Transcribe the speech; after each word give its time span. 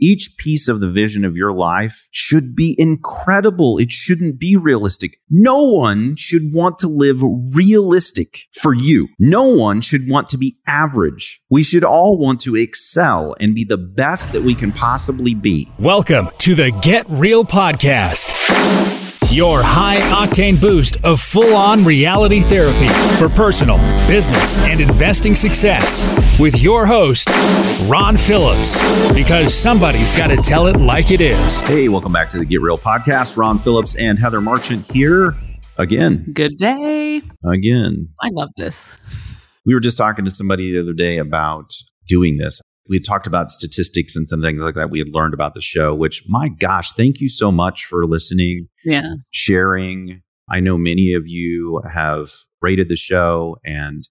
each 0.00 0.36
piece 0.38 0.68
of 0.68 0.80
the 0.80 0.90
vision 0.90 1.24
of 1.24 1.36
your 1.36 1.52
life 1.52 2.08
should 2.10 2.56
be 2.56 2.74
incredible. 2.78 3.78
It 3.78 3.92
shouldn't 3.92 4.38
be 4.38 4.56
realistic. 4.56 5.18
No 5.28 5.62
one 5.62 6.16
should 6.16 6.52
want 6.52 6.78
to 6.78 6.88
live 6.88 7.20
realistic 7.54 8.40
for 8.54 8.74
you. 8.74 9.08
No 9.18 9.46
one 9.46 9.80
should 9.80 10.08
want 10.08 10.28
to 10.28 10.38
be 10.38 10.56
average. 10.66 11.40
We 11.50 11.62
should 11.62 11.84
all 11.84 12.18
want 12.18 12.40
to 12.40 12.56
excel 12.56 13.36
and 13.40 13.54
be 13.54 13.64
the 13.64 13.78
best 13.78 14.32
that 14.32 14.42
we 14.42 14.54
can 14.54 14.72
possibly 14.72 15.34
be. 15.34 15.70
Welcome 15.78 16.30
to 16.38 16.54
the 16.54 16.70
Get 16.82 17.06
Real 17.08 17.44
Podcast. 17.44 18.99
Your 19.32 19.62
high 19.62 19.98
octane 20.26 20.60
boost 20.60 20.96
of 21.04 21.20
full 21.20 21.54
on 21.54 21.84
reality 21.84 22.40
therapy 22.40 22.88
for 23.16 23.28
personal, 23.28 23.76
business, 24.08 24.58
and 24.58 24.80
investing 24.80 25.36
success 25.36 26.04
with 26.40 26.60
your 26.60 26.84
host, 26.84 27.30
Ron 27.86 28.16
Phillips. 28.16 28.76
Because 29.14 29.54
somebody's 29.54 30.18
got 30.18 30.30
to 30.30 30.36
tell 30.38 30.66
it 30.66 30.78
like 30.80 31.12
it 31.12 31.20
is. 31.20 31.60
Hey, 31.60 31.88
welcome 31.88 32.12
back 32.12 32.28
to 32.30 32.38
the 32.38 32.44
Get 32.44 32.60
Real 32.60 32.76
podcast. 32.76 33.36
Ron 33.36 33.60
Phillips 33.60 33.94
and 33.94 34.18
Heather 34.18 34.40
Marchant 34.40 34.90
here 34.90 35.36
again. 35.78 36.26
Good 36.34 36.56
day. 36.56 37.22
Again. 37.44 38.08
I 38.20 38.30
love 38.32 38.48
this. 38.56 38.98
We 39.64 39.74
were 39.74 39.80
just 39.80 39.96
talking 39.96 40.24
to 40.24 40.30
somebody 40.32 40.72
the 40.72 40.80
other 40.80 40.92
day 40.92 41.18
about 41.18 41.70
doing 42.08 42.36
this 42.36 42.60
we 42.88 42.96
had 42.96 43.04
talked 43.04 43.26
about 43.26 43.50
statistics 43.50 44.16
and 44.16 44.28
some 44.28 44.42
things 44.42 44.60
like 44.60 44.74
that 44.74 44.90
we 44.90 44.98
had 44.98 45.08
learned 45.12 45.34
about 45.34 45.54
the 45.54 45.60
show, 45.60 45.94
which 45.94 46.24
my 46.28 46.48
gosh, 46.48 46.92
thank 46.92 47.20
you 47.20 47.28
so 47.28 47.52
much 47.52 47.84
for 47.84 48.04
listening, 48.04 48.68
yeah, 48.84 49.14
sharing. 49.30 50.22
I 50.48 50.60
know 50.60 50.76
many 50.76 51.12
of 51.12 51.28
you 51.28 51.80
have 51.88 52.32
rated 52.60 52.88
the 52.88 52.96
show 52.96 53.56
and 53.64 54.08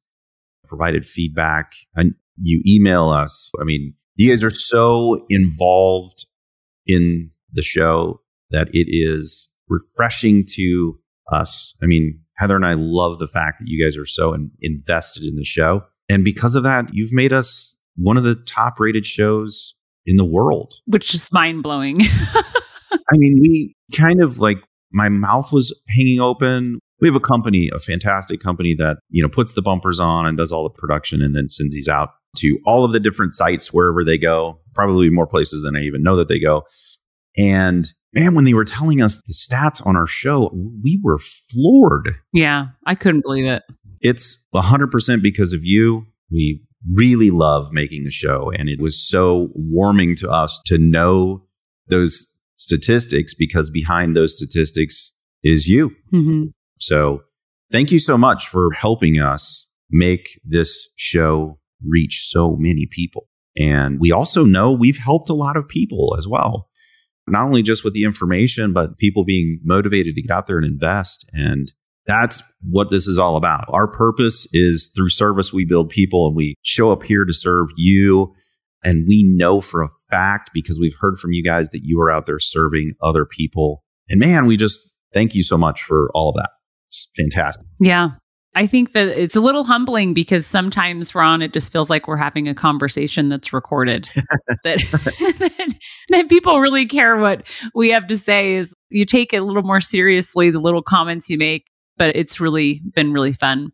provided 0.66 1.06
feedback 1.06 1.74
and 1.96 2.14
you 2.38 2.62
email 2.66 3.10
us. 3.10 3.52
I 3.60 3.66
mean, 3.66 3.94
you 4.16 4.30
guys 4.30 4.44
are 4.44 4.50
so 4.50 5.26
involved 5.30 6.26
in 6.86 7.32
the 7.52 7.62
show 7.62 8.22
that 8.52 8.70
it 8.74 8.88
is 8.90 9.50
refreshing 9.68 10.46
to 10.56 11.00
us. 11.32 11.76
I 11.82 11.86
mean, 11.86 12.20
Heather 12.36 12.56
and 12.56 12.66
I 12.66 12.74
love 12.74 13.20
the 13.20 13.28
fact 13.28 13.60
that 13.60 13.68
you 13.68 13.84
guys 13.84 13.98
are 13.98 14.06
so 14.06 14.34
in, 14.34 14.52
invested 14.62 15.24
in 15.24 15.36
the 15.36 15.44
show. 15.44 15.84
And 16.08 16.24
because 16.24 16.56
of 16.56 16.64
that, 16.64 16.86
you've 16.94 17.14
made 17.14 17.34
us 17.34 17.76
one 18.02 18.18
of 18.18 18.24
the 18.24 18.36
top 18.36 18.80
rated 18.80 19.06
shows 19.06 19.76
in 20.06 20.16
the 20.16 20.26
world. 20.26 20.74
Which 20.86 21.14
is 21.14 21.32
mind 21.32 21.64
blowing. 21.64 21.98
I 22.92 23.18
mean, 23.18 23.40
we 23.42 23.76
kind 23.96 24.22
of 24.22 24.40
like 24.40 24.58
my 24.92 25.10
mouth 25.10 25.52
was 25.52 25.78
hanging 25.90 26.20
open. 26.20 26.80
We 27.02 27.08
have 27.08 27.16
a 27.16 27.22
company, 27.22 27.70
a 27.74 27.80
fantastic 27.80 28.40
company 28.40 28.74
that, 28.76 28.98
you 29.10 29.22
know, 29.22 29.30
puts 29.30 29.54
the 29.54 29.62
bumpers 29.62 30.00
on 30.00 30.26
and 30.26 30.38
does 30.38 30.52
all 30.52 30.64
the 30.64 30.70
production 30.70 31.22
and 31.22 31.36
then 31.36 31.48
sends 31.48 31.74
these 31.74 31.88
out 31.88 32.10
to 32.38 32.58
all 32.66 32.84
of 32.84 32.92
the 32.92 33.00
different 33.00 33.34
sites 33.34 33.74
wherever 33.74 34.04
they 34.04 34.18
go, 34.18 34.60
probably 34.76 35.10
more 35.10 35.28
places 35.28 35.62
than 35.62 35.76
I 35.76 35.82
even 35.82 36.04
know 36.04 36.16
that 36.16 36.28
they 36.28 36.40
go. 36.40 36.64
And 37.38 37.92
man, 38.14 38.36
when 38.36 38.46
they 38.46 38.54
were 38.54 38.66
telling 38.66 39.02
us 39.02 39.22
the 39.26 39.34
stats 39.34 39.86
on 39.86 39.96
our 39.96 40.08
show, 40.08 40.52
we 40.84 41.00
were 41.04 41.20
floored. 41.20 42.16
Yeah, 42.34 42.68
I 42.86 42.96
couldn't 42.96 43.22
believe 43.22 43.46
it. 43.46 43.64
It's 44.02 44.46
100% 44.56 45.22
because 45.22 45.54
of 45.54 45.62
you. 45.64 46.06
We 46.32 46.62
really 46.94 47.30
love 47.30 47.72
making 47.72 48.04
the 48.04 48.12
show. 48.12 48.52
And 48.58 48.70
it 48.70 48.80
was 48.82 49.08
so 49.08 49.50
warming 49.54 50.16
to 50.18 50.30
us 50.30 50.62
to 50.66 50.78
know 50.78 51.46
those 51.88 52.38
statistics 52.56 53.34
because 53.34 53.70
behind 53.70 54.16
those 54.16 54.36
statistics 54.36 55.14
is 55.44 55.68
you. 55.68 55.92
Mm-hmm. 56.14 56.46
So 56.80 57.22
thank 57.72 57.92
you 57.92 58.00
so 58.00 58.18
much 58.18 58.48
for 58.48 58.72
helping 58.72 59.20
us 59.20 59.72
make 59.90 60.40
this 60.44 60.90
show 60.96 61.60
reach 61.86 62.28
so 62.28 62.56
many 62.58 62.88
people. 62.90 63.28
And 63.58 64.00
we 64.00 64.12
also 64.12 64.46
know 64.46 64.72
we've 64.72 64.98
helped 64.98 65.30
a 65.30 65.34
lot 65.34 65.58
of 65.58 65.68
people 65.68 66.16
as 66.18 66.28
well. 66.28 66.70
Not 67.28 67.46
only 67.46 67.62
just 67.62 67.84
with 67.84 67.94
the 67.94 68.04
information, 68.04 68.74
but 68.74 68.98
people 68.98 69.24
being 69.24 69.60
motivated 69.64 70.16
to 70.16 70.22
get 70.22 70.32
out 70.32 70.48
there 70.48 70.58
and 70.58 70.66
invest. 70.66 71.30
And 71.34 71.72
that's 72.06 72.42
what 72.62 72.90
this 72.90 73.08
is 73.08 73.20
all 73.20 73.36
about. 73.36 73.66
Our 73.70 73.88
purpose 73.88 74.48
is 74.54 74.92
through 74.96 75.10
service, 75.10 75.54
we 75.54 75.66
build 75.66 75.90
people 75.90 76.28
and 76.28 76.36
we 76.36 76.56
show 76.64 76.92
up 76.92 77.04
here 77.04 77.26
to 77.26 77.34
serve 77.34 77.68
you. 77.76 78.34
And 78.84 79.08
we 79.08 79.24
know 79.24 79.60
for 79.60 79.82
a 79.82 79.90
fact, 80.10 80.52
because 80.54 80.80
we've 80.80 80.96
heard 81.00 81.18
from 81.18 81.34
you 81.34 81.44
guys, 81.44 81.70
that 81.70 81.82
you 81.84 82.00
are 82.00 82.10
out 82.10 82.26
there 82.26 82.40
serving 82.40 82.94
other 83.02 83.26
people. 83.26 83.84
And 84.08 84.20
man, 84.20 84.46
we 84.46 84.58
just 84.58 84.94
thank 85.14 85.36
you 85.36 85.44
so 85.44 85.58
much 85.58 85.82
for 85.82 86.10
all 86.16 86.30
of 86.30 86.36
that. 86.36 86.52
It's 86.86 87.10
fantastic. 87.16 87.68
Yeah. 87.80 88.12
I 88.56 88.66
think 88.66 88.94
that 88.94 89.08
it's 89.08 89.36
a 89.36 89.42
little 89.42 89.64
humbling 89.64 90.14
because 90.14 90.46
sometimes, 90.48 91.14
Ron, 91.14 91.42
it 91.42 91.54
just 91.54 91.72
feels 91.72 91.90
like 91.90 92.08
we're 92.08 92.18
having 92.18 92.48
a 92.48 92.56
conversation 92.56 93.30
that's 93.30 93.54
recorded. 93.54 94.10
that, 94.64 94.80
that, 95.40 95.76
that 96.10 96.30
people 96.30 96.60
really 96.60 96.88
care 96.88 97.18
what 97.18 97.48
we 97.76 97.92
have 97.92 98.08
to 98.08 98.18
say. 98.18 98.56
Is 98.56 98.74
you 98.90 99.06
take 99.06 99.34
it 99.34 99.42
a 99.42 99.46
little 99.46 99.62
more 99.62 99.80
seriously 99.80 100.50
the 100.50 100.60
little 100.60 100.82
comments 100.82 101.30
you 101.30 101.38
make 101.38 101.68
but 102.00 102.16
it's 102.16 102.40
really 102.40 102.82
been 102.96 103.14
really 103.14 103.34
fun. 103.34 103.72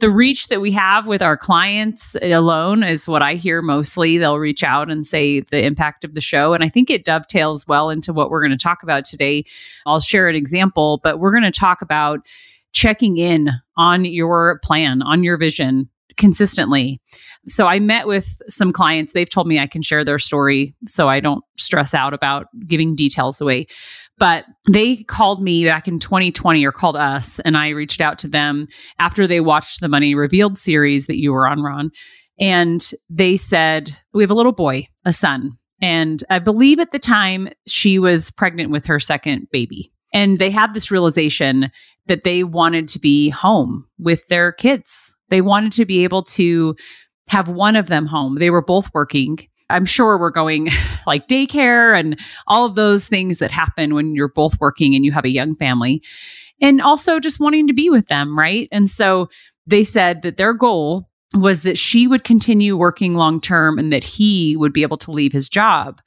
The 0.00 0.10
reach 0.10 0.48
that 0.48 0.60
we 0.60 0.72
have 0.72 1.06
with 1.06 1.22
our 1.22 1.36
clients 1.36 2.16
alone 2.20 2.82
is 2.82 3.06
what 3.06 3.22
I 3.22 3.34
hear 3.34 3.62
mostly. 3.62 4.18
They'll 4.18 4.38
reach 4.38 4.64
out 4.64 4.90
and 4.90 5.06
say 5.06 5.40
the 5.40 5.64
impact 5.64 6.02
of 6.02 6.14
the 6.14 6.20
show. 6.20 6.54
And 6.54 6.64
I 6.64 6.68
think 6.68 6.90
it 6.90 7.04
dovetails 7.04 7.68
well 7.68 7.90
into 7.90 8.12
what 8.12 8.30
we're 8.30 8.42
going 8.42 8.56
to 8.56 8.62
talk 8.62 8.82
about 8.82 9.04
today. 9.04 9.44
I'll 9.84 10.00
share 10.00 10.28
an 10.28 10.34
example, 10.34 10.98
but 11.04 11.20
we're 11.20 11.32
going 11.32 11.50
to 11.50 11.52
talk 11.52 11.82
about 11.82 12.20
checking 12.72 13.18
in 13.18 13.50
on 13.76 14.04
your 14.04 14.58
plan, 14.64 15.02
on 15.02 15.22
your 15.22 15.36
vision 15.38 15.88
consistently. 16.16 17.00
So 17.46 17.66
I 17.66 17.78
met 17.78 18.06
with 18.06 18.40
some 18.48 18.70
clients. 18.70 19.12
They've 19.12 19.28
told 19.28 19.46
me 19.46 19.58
I 19.58 19.66
can 19.66 19.82
share 19.82 20.04
their 20.04 20.18
story 20.18 20.74
so 20.86 21.08
I 21.08 21.20
don't 21.20 21.44
stress 21.58 21.94
out 21.94 22.14
about 22.14 22.46
giving 22.66 22.96
details 22.96 23.40
away. 23.40 23.66
But 24.18 24.46
they 24.70 24.96
called 25.04 25.42
me 25.42 25.64
back 25.64 25.86
in 25.86 25.98
2020 25.98 26.64
or 26.64 26.72
called 26.72 26.96
us, 26.96 27.38
and 27.40 27.56
I 27.56 27.70
reached 27.70 28.00
out 28.00 28.18
to 28.20 28.28
them 28.28 28.66
after 28.98 29.26
they 29.26 29.40
watched 29.40 29.80
the 29.80 29.88
Money 29.88 30.14
Revealed 30.14 30.56
series 30.56 31.06
that 31.06 31.18
you 31.18 31.32
were 31.32 31.46
on, 31.46 31.62
Ron. 31.62 31.90
And 32.38 32.90
they 33.10 33.36
said, 33.36 33.90
We 34.14 34.22
have 34.22 34.30
a 34.30 34.34
little 34.34 34.52
boy, 34.52 34.86
a 35.04 35.12
son. 35.12 35.52
And 35.82 36.24
I 36.30 36.38
believe 36.38 36.78
at 36.78 36.92
the 36.92 36.98
time 36.98 37.48
she 37.66 37.98
was 37.98 38.30
pregnant 38.30 38.70
with 38.70 38.86
her 38.86 38.98
second 38.98 39.48
baby. 39.52 39.92
And 40.12 40.38
they 40.38 40.50
had 40.50 40.72
this 40.72 40.90
realization 40.90 41.70
that 42.06 42.24
they 42.24 42.44
wanted 42.44 42.88
to 42.88 42.98
be 42.98 43.28
home 43.28 43.86
with 43.98 44.26
their 44.28 44.52
kids. 44.52 45.16
They 45.28 45.42
wanted 45.42 45.72
to 45.72 45.84
be 45.84 46.04
able 46.04 46.22
to 46.22 46.74
have 47.28 47.48
one 47.48 47.76
of 47.76 47.88
them 47.88 48.06
home. 48.06 48.36
They 48.38 48.50
were 48.50 48.64
both 48.64 48.90
working 48.94 49.38
I'm 49.70 49.84
sure 49.84 50.18
we're 50.18 50.30
going 50.30 50.68
like 51.06 51.28
daycare 51.28 51.98
and 51.98 52.18
all 52.46 52.64
of 52.64 52.74
those 52.74 53.06
things 53.06 53.38
that 53.38 53.50
happen 53.50 53.94
when 53.94 54.14
you're 54.14 54.28
both 54.28 54.60
working 54.60 54.94
and 54.94 55.04
you 55.04 55.12
have 55.12 55.24
a 55.24 55.32
young 55.32 55.56
family. 55.56 56.02
And 56.60 56.80
also 56.80 57.20
just 57.20 57.40
wanting 57.40 57.66
to 57.66 57.74
be 57.74 57.90
with 57.90 58.06
them, 58.06 58.38
right? 58.38 58.68
And 58.72 58.88
so 58.88 59.28
they 59.66 59.82
said 59.82 60.22
that 60.22 60.38
their 60.38 60.54
goal 60.54 61.08
was 61.34 61.62
that 61.62 61.76
she 61.76 62.06
would 62.06 62.24
continue 62.24 62.76
working 62.76 63.14
long 63.14 63.40
term 63.40 63.78
and 63.78 63.92
that 63.92 64.04
he 64.04 64.56
would 64.56 64.72
be 64.72 64.82
able 64.82 64.96
to 64.98 65.10
leave 65.10 65.32
his 65.32 65.48
job. 65.48 66.00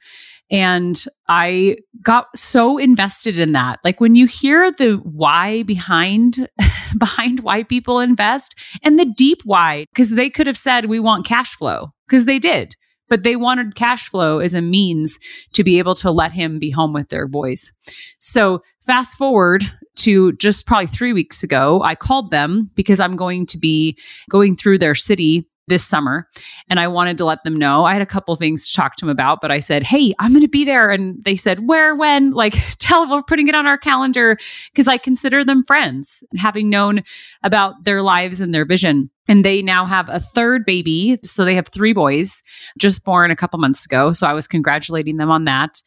And 0.50 1.04
I 1.28 1.76
got 2.02 2.36
so 2.36 2.76
invested 2.76 3.38
in 3.38 3.52
that. 3.52 3.78
Like 3.84 4.00
when 4.00 4.16
you 4.16 4.26
hear 4.26 4.72
the 4.72 5.00
why 5.04 5.62
behind 5.62 6.48
behind 6.98 7.40
why 7.40 7.62
people 7.62 8.00
invest 8.00 8.56
and 8.82 8.98
the 8.98 9.04
deep 9.04 9.42
why 9.44 9.86
because 9.94 10.10
they 10.10 10.28
could 10.28 10.48
have 10.48 10.58
said 10.58 10.86
we 10.86 10.98
want 10.98 11.24
cash 11.26 11.54
flow 11.54 11.92
because 12.08 12.24
they 12.24 12.40
did 12.40 12.74
but 13.10 13.24
they 13.24 13.36
wanted 13.36 13.74
cash 13.74 14.08
flow 14.08 14.38
as 14.38 14.54
a 14.54 14.62
means 14.62 15.18
to 15.52 15.62
be 15.62 15.78
able 15.78 15.94
to 15.96 16.10
let 16.10 16.32
him 16.32 16.58
be 16.58 16.70
home 16.70 16.94
with 16.94 17.10
their 17.10 17.28
boys. 17.28 17.72
So, 18.18 18.62
fast 18.86 19.18
forward 19.18 19.64
to 19.96 20.32
just 20.32 20.66
probably 20.66 20.86
three 20.86 21.12
weeks 21.12 21.42
ago, 21.42 21.82
I 21.84 21.94
called 21.94 22.30
them 22.30 22.70
because 22.74 22.98
I'm 22.98 23.16
going 23.16 23.44
to 23.46 23.58
be 23.58 23.98
going 24.30 24.56
through 24.56 24.78
their 24.78 24.94
city 24.94 25.46
this 25.68 25.86
summer 25.86 26.28
and 26.68 26.78
I 26.78 26.88
wanted 26.88 27.16
to 27.18 27.24
let 27.24 27.44
them 27.44 27.56
know. 27.56 27.84
I 27.84 27.92
had 27.92 28.02
a 28.02 28.06
couple 28.06 28.34
things 28.36 28.68
to 28.68 28.74
talk 28.74 28.96
to 28.96 29.06
them 29.06 29.10
about, 29.10 29.40
but 29.40 29.50
I 29.50 29.60
said, 29.60 29.82
"Hey, 29.82 30.14
I'm 30.18 30.32
going 30.32 30.42
to 30.42 30.48
be 30.48 30.64
there." 30.64 30.90
And 30.90 31.22
they 31.24 31.36
said, 31.36 31.66
"Where, 31.66 31.94
when?" 31.94 32.32
Like, 32.32 32.54
tell 32.78 33.08
we're 33.08 33.22
putting 33.22 33.48
it 33.48 33.54
on 33.54 33.66
our 33.66 33.78
calendar 33.78 34.36
because 34.72 34.88
I 34.88 34.98
consider 34.98 35.44
them 35.44 35.62
friends, 35.62 36.22
having 36.36 36.68
known 36.68 37.02
about 37.42 37.84
their 37.84 38.02
lives 38.02 38.40
and 38.40 38.52
their 38.52 38.66
vision. 38.66 39.10
And 39.28 39.44
they 39.44 39.62
now 39.62 39.86
have 39.86 40.08
a 40.08 40.20
third 40.20 40.64
baby, 40.66 41.18
so 41.24 41.44
they 41.44 41.54
have 41.54 41.68
three 41.68 41.92
boys 41.92 42.42
just 42.78 43.04
born 43.04 43.30
a 43.30 43.36
couple 43.36 43.58
months 43.60 43.84
ago. 43.84 44.12
So 44.12 44.26
I 44.26 44.32
was 44.32 44.48
congratulating 44.48 45.16
them 45.16 45.30
on 45.30 45.44
that. 45.44 45.80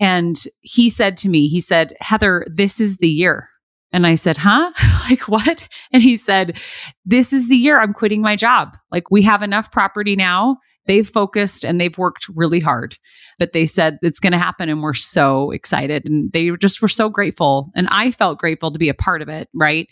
And 0.00 0.36
he 0.60 0.88
said 0.88 1.16
to 1.18 1.28
me, 1.28 1.48
he 1.48 1.60
said, 1.60 1.92
"Heather, 2.00 2.46
this 2.48 2.80
is 2.80 2.98
the 2.98 3.08
year." 3.08 3.48
And 3.94 4.08
I 4.08 4.16
said, 4.16 4.36
huh? 4.36 4.72
like 5.08 5.28
what? 5.28 5.68
And 5.92 6.02
he 6.02 6.16
said, 6.16 6.58
this 7.04 7.32
is 7.32 7.48
the 7.48 7.56
year 7.56 7.80
I'm 7.80 7.92
quitting 7.92 8.20
my 8.20 8.34
job. 8.34 8.76
Like 8.90 9.08
we 9.08 9.22
have 9.22 9.40
enough 9.40 9.70
property 9.70 10.16
now. 10.16 10.58
They've 10.86 11.08
focused 11.08 11.64
and 11.64 11.80
they've 11.80 11.96
worked 11.96 12.26
really 12.34 12.58
hard. 12.58 12.98
But 13.38 13.52
they 13.52 13.66
said 13.66 13.98
it's 14.02 14.18
going 14.18 14.32
to 14.32 14.38
happen 14.38 14.68
and 14.68 14.82
we're 14.82 14.94
so 14.94 15.52
excited. 15.52 16.04
And 16.06 16.32
they 16.32 16.50
just 16.56 16.82
were 16.82 16.88
so 16.88 17.08
grateful. 17.08 17.70
And 17.76 17.86
I 17.92 18.10
felt 18.10 18.40
grateful 18.40 18.72
to 18.72 18.80
be 18.80 18.88
a 18.88 18.94
part 18.94 19.22
of 19.22 19.28
it. 19.28 19.48
Right. 19.54 19.88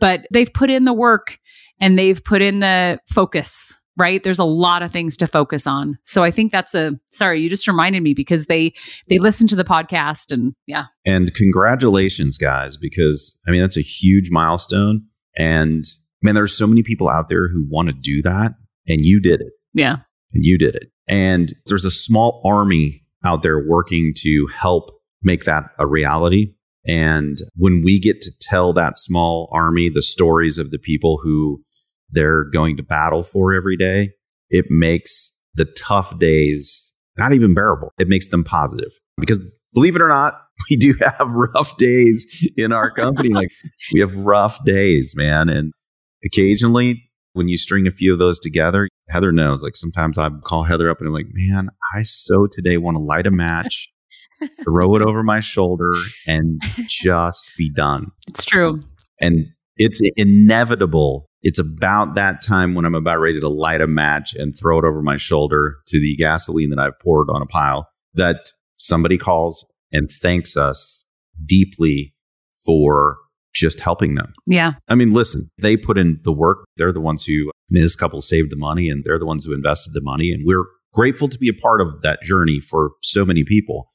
But 0.00 0.26
they've 0.32 0.52
put 0.52 0.70
in 0.70 0.86
the 0.86 0.94
work 0.94 1.38
and 1.78 1.98
they've 1.98 2.24
put 2.24 2.40
in 2.40 2.60
the 2.60 3.00
focus 3.06 3.78
right 3.96 4.22
there's 4.22 4.38
a 4.38 4.44
lot 4.44 4.82
of 4.82 4.90
things 4.90 5.16
to 5.16 5.26
focus 5.26 5.66
on 5.66 5.98
so 6.02 6.22
i 6.22 6.30
think 6.30 6.50
that's 6.50 6.74
a 6.74 6.92
sorry 7.10 7.40
you 7.40 7.48
just 7.48 7.66
reminded 7.66 8.02
me 8.02 8.14
because 8.14 8.46
they 8.46 8.72
they 9.08 9.18
listen 9.18 9.46
to 9.46 9.56
the 9.56 9.64
podcast 9.64 10.32
and 10.32 10.54
yeah 10.66 10.84
And 11.04 11.34
congratulations, 11.34 12.38
guys, 12.38 12.76
because 12.76 13.40
I 13.46 13.50
mean, 13.50 13.60
that's 13.60 13.76
a 13.76 13.82
huge 13.82 14.30
milestone. 14.30 15.04
And 15.36 15.84
man, 16.22 16.34
there's 16.34 16.56
so 16.56 16.66
many 16.66 16.82
people 16.82 17.08
out 17.08 17.28
there 17.28 17.48
who 17.48 17.66
want 17.68 17.88
to 17.88 17.94
do 17.94 18.22
that. 18.22 18.52
And 18.88 19.00
you 19.00 19.20
did 19.20 19.40
it. 19.40 19.52
yeah 19.74 19.96
And 20.32 20.44
you 20.44 20.58
did 20.58 20.74
it. 20.74 20.90
And 21.08 21.54
there's 21.66 21.84
a 21.84 21.90
small 21.90 22.40
army 22.44 23.04
out 23.24 23.42
there 23.42 23.64
working 23.66 24.12
to 24.18 24.48
help 24.54 24.90
make 25.22 25.44
that 25.44 25.64
a 25.78 25.86
reality. 25.86 26.54
And 26.86 27.38
when 27.56 27.82
we 27.84 28.00
get 28.00 28.20
to 28.22 28.32
tell 28.40 28.72
that 28.72 28.98
small 28.98 29.48
army 29.52 29.88
the 29.88 30.02
stories 30.02 30.58
of 30.58 30.70
the 30.70 30.78
people 30.78 31.20
who 31.22 31.62
they're 32.12 32.44
going 32.44 32.76
to 32.76 32.82
battle 32.82 33.22
for 33.22 33.52
every 33.52 33.76
day, 33.76 34.10
it 34.50 34.66
makes 34.68 35.36
the 35.54 35.64
tough 35.64 36.18
days 36.18 36.92
not 37.18 37.34
even 37.34 37.54
bearable. 37.54 37.92
It 37.98 38.08
makes 38.08 38.28
them 38.28 38.42
positive. 38.42 38.90
Because 39.18 39.38
believe 39.74 39.96
it 39.96 40.02
or 40.02 40.08
not, 40.08 40.40
we 40.70 40.76
do 40.76 40.94
have 41.00 41.28
rough 41.28 41.76
days 41.76 42.26
in 42.56 42.72
our 42.72 42.90
company. 42.90 43.28
like 43.34 43.50
we 43.92 44.00
have 44.00 44.14
rough 44.14 44.64
days, 44.64 45.14
man. 45.16 45.48
And 45.48 45.72
occasionally 46.24 47.10
when 47.34 47.48
you 47.48 47.56
string 47.56 47.86
a 47.86 47.90
few 47.90 48.12
of 48.12 48.18
those 48.18 48.38
together, 48.38 48.88
Heather 49.08 49.32
knows. 49.32 49.62
Like 49.62 49.76
sometimes 49.76 50.18
I 50.18 50.30
call 50.44 50.64
Heather 50.64 50.90
up 50.90 50.98
and 50.98 51.08
I'm 51.08 51.14
like, 51.14 51.28
man, 51.32 51.70
I 51.94 52.02
so 52.02 52.46
today 52.50 52.76
want 52.76 52.96
to 52.96 53.02
light 53.02 53.26
a 53.26 53.30
match, 53.30 53.90
throw 54.64 54.96
it 54.96 55.02
over 55.02 55.22
my 55.22 55.40
shoulder, 55.40 55.90
and 56.26 56.60
just 56.88 57.52
be 57.56 57.70
done. 57.70 58.08
it's 58.28 58.44
true 58.44 58.82
And 59.20 59.46
it's 59.76 60.00
inevitable. 60.16 61.28
It's 61.42 61.58
about 61.58 62.14
that 62.14 62.40
time 62.40 62.74
when 62.74 62.84
I'm 62.84 62.94
about 62.94 63.18
ready 63.18 63.40
to 63.40 63.48
light 63.48 63.80
a 63.80 63.86
match 63.86 64.34
and 64.34 64.56
throw 64.56 64.78
it 64.78 64.84
over 64.84 65.02
my 65.02 65.16
shoulder 65.16 65.76
to 65.88 66.00
the 66.00 66.16
gasoline 66.16 66.70
that 66.70 66.78
I've 66.78 66.98
poured 67.00 67.28
on 67.30 67.42
a 67.42 67.46
pile 67.46 67.88
that 68.14 68.52
somebody 68.76 69.18
calls 69.18 69.64
and 69.90 70.10
thanks 70.10 70.56
us 70.56 71.04
deeply 71.44 72.14
for 72.64 73.16
just 73.54 73.80
helping 73.80 74.14
them. 74.14 74.32
yeah 74.46 74.74
I 74.88 74.94
mean, 74.94 75.12
listen, 75.12 75.50
they 75.58 75.76
put 75.76 75.98
in 75.98 76.20
the 76.24 76.32
work. 76.32 76.64
They're 76.76 76.92
the 76.92 77.00
ones 77.00 77.24
who, 77.24 77.50
I 77.50 77.68
mean, 77.70 77.82
this 77.82 77.96
couple 77.96 78.22
saved 78.22 78.50
the 78.50 78.56
money 78.56 78.88
and 78.88 79.04
they're 79.04 79.18
the 79.18 79.26
ones 79.26 79.44
who 79.44 79.52
invested 79.52 79.92
the 79.94 80.00
money. 80.00 80.32
And 80.32 80.42
we're 80.46 80.64
grateful 80.94 81.28
to 81.28 81.38
be 81.38 81.48
a 81.48 81.54
part 81.54 81.80
of 81.80 82.02
that 82.02 82.22
journey 82.22 82.60
for 82.60 82.92
so 83.02 83.26
many 83.26 83.44
people. 83.44 83.90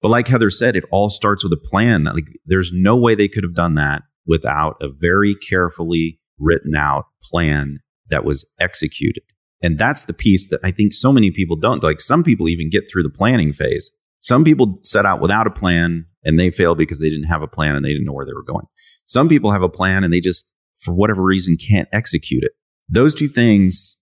But 0.00 0.08
like 0.08 0.28
Heather 0.28 0.50
said, 0.50 0.76
it 0.76 0.84
all 0.90 1.10
starts 1.10 1.44
with 1.44 1.52
a 1.52 1.58
plan. 1.58 2.04
Like 2.04 2.26
there's 2.46 2.72
no 2.72 2.96
way 2.96 3.14
they 3.14 3.28
could 3.28 3.44
have 3.44 3.54
done 3.54 3.74
that 3.74 4.02
without 4.26 4.76
a 4.80 4.88
very 4.88 5.34
carefully 5.34 6.18
written 6.42 6.74
out 6.74 7.06
plan 7.22 7.78
that 8.10 8.24
was 8.24 8.48
executed. 8.60 9.22
And 9.62 9.78
that's 9.78 10.04
the 10.04 10.12
piece 10.12 10.48
that 10.48 10.60
I 10.64 10.72
think 10.72 10.92
so 10.92 11.12
many 11.12 11.30
people 11.30 11.56
don't. 11.56 11.82
Like 11.82 12.00
some 12.00 12.22
people 12.22 12.48
even 12.48 12.68
get 12.68 12.90
through 12.90 13.04
the 13.04 13.10
planning 13.10 13.52
phase. 13.52 13.90
Some 14.20 14.44
people 14.44 14.74
set 14.82 15.06
out 15.06 15.20
without 15.20 15.46
a 15.46 15.50
plan 15.50 16.06
and 16.24 16.38
they 16.38 16.50
fail 16.50 16.74
because 16.74 17.00
they 17.00 17.08
didn't 17.08 17.28
have 17.28 17.42
a 17.42 17.48
plan 17.48 17.76
and 17.76 17.84
they 17.84 17.92
didn't 17.92 18.04
know 18.04 18.12
where 18.12 18.26
they 18.26 18.34
were 18.34 18.44
going. 18.44 18.66
Some 19.04 19.28
people 19.28 19.50
have 19.52 19.62
a 19.62 19.68
plan 19.68 20.04
and 20.04 20.12
they 20.12 20.20
just, 20.20 20.52
for 20.80 20.92
whatever 20.92 21.22
reason, 21.22 21.56
can't 21.56 21.88
execute 21.92 22.42
it. 22.44 22.52
Those 22.88 23.14
two 23.14 23.28
things 23.28 23.96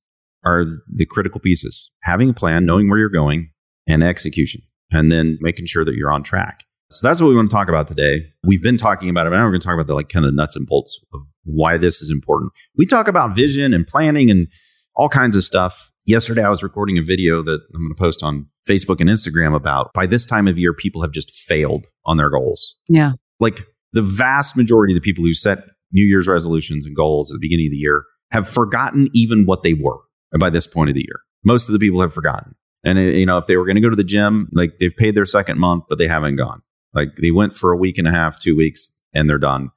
are 0.45 0.65
the 0.93 1.07
critical 1.07 1.41
pieces 1.41 1.91
having 2.03 2.31
a 2.31 2.35
plan, 2.35 2.65
knowing 2.65 2.89
where 2.89 2.99
you're 2.99 3.09
going, 3.09 3.51
and 3.87 4.03
execution, 4.03 4.63
and 4.91 5.11
then 5.13 5.39
making 5.41 5.67
sure 5.67 5.85
that 5.85 5.95
you're 5.95 6.13
on 6.13 6.23
track. 6.23 6.65
So 6.91 7.07
that's 7.07 7.21
what 7.21 7.29
we 7.29 7.37
want 7.37 7.51
to 7.51 7.55
talk 7.55 7.69
about 7.69 7.87
today. 7.87 8.27
We've 8.45 8.63
been 8.63 8.77
talking 8.77 9.11
about 9.11 9.27
it, 9.27 9.31
but 9.31 9.37
now 9.37 9.45
we're 9.45 9.53
going 9.53 9.61
to 9.61 9.67
talk 9.67 9.75
about 9.75 9.87
the 9.87 9.95
like 9.95 10.09
kind 10.09 10.25
of 10.25 10.33
the 10.33 10.37
nuts 10.37 10.57
and 10.57 10.67
bolts 10.67 11.01
of 11.15 11.21
why 11.45 11.79
this 11.79 12.03
is 12.03 12.11
important. 12.11 12.53
We 12.77 12.85
talk 12.85 13.07
about 13.07 13.37
vision 13.37 13.73
and 13.73 13.87
planning 13.87 14.31
and 14.31 14.49
all 14.97 15.09
kinds 15.09 15.37
of 15.37 15.45
stuff. 15.45 15.93
Yesterday, 16.07 16.43
I 16.43 16.49
was 16.49 16.63
recording 16.63 16.99
a 16.99 17.03
video 17.03 17.43
that 17.43 17.61
I'm 17.75 17.83
going 17.83 17.95
to 17.95 17.95
post 17.95 18.23
on 18.23 18.47
Facebook 18.69 19.01
and 19.01 19.09
Instagram 19.09 19.55
about 19.55 19.93
by 19.95 20.07
this 20.07 20.27
time 20.27 20.49
of 20.49 20.59
year, 20.59 20.75
people 20.75 21.03
have 21.03 21.13
just 21.13 21.31
failed 21.33 21.87
on 22.05 22.17
their 22.17 22.31
goals 22.31 22.77
yeah 22.89 23.13
like 23.41 23.63
the 23.93 24.03
vast 24.03 24.57
majority 24.57 24.93
of 24.93 24.97
the 24.97 25.01
people 25.01 25.25
who 25.25 25.35
set 25.35 25.65
New 25.93 26.05
Year's 26.05 26.29
resolutions 26.29 26.87
and 26.87 26.95
goals 26.95 27.31
at 27.31 27.35
the 27.35 27.41
beginning 27.41 27.67
of 27.67 27.73
the 27.73 27.79
year 27.79 28.05
have 28.31 28.49
forgotten 28.49 29.09
even 29.13 29.47
what 29.47 29.63
they 29.63 29.75
were 29.75 29.99
by 30.39 30.51
this 30.51 30.67
point 30.67 30.89
of 30.89 30.95
the 30.95 31.01
year. 31.01 31.21
Most 31.45 31.69
of 31.69 31.73
the 31.73 31.81
people 31.81 32.01
have 32.01 32.15
forgotten. 32.15 32.55
And 32.85 32.99
you 32.99 33.27
know, 33.27 33.39
if 33.39 33.47
they 33.47 33.57
were 33.57 33.65
going 33.65 33.75
to 33.75 33.81
go 33.81 33.91
to 33.91 33.97
the 33.97 34.05
gym, 34.05 34.49
like 34.53 34.79
they've 34.79 34.95
paid 34.97 35.17
their 35.17 35.27
second 35.27 35.59
month, 35.59 35.85
but 35.89 35.99
they 35.99 36.07
haven't 36.07 36.37
gone. 36.37 36.63
Like 36.95 37.17
they 37.17 37.31
went 37.31 37.57
for 37.57 37.73
a 37.73 37.77
week 37.77 37.99
and 37.99 38.09
a 38.09 38.11
half, 38.11 38.39
two 38.41 38.57
weeks, 38.57 38.99
and 39.15 39.29
they're 39.29 39.39
done. 39.39 39.71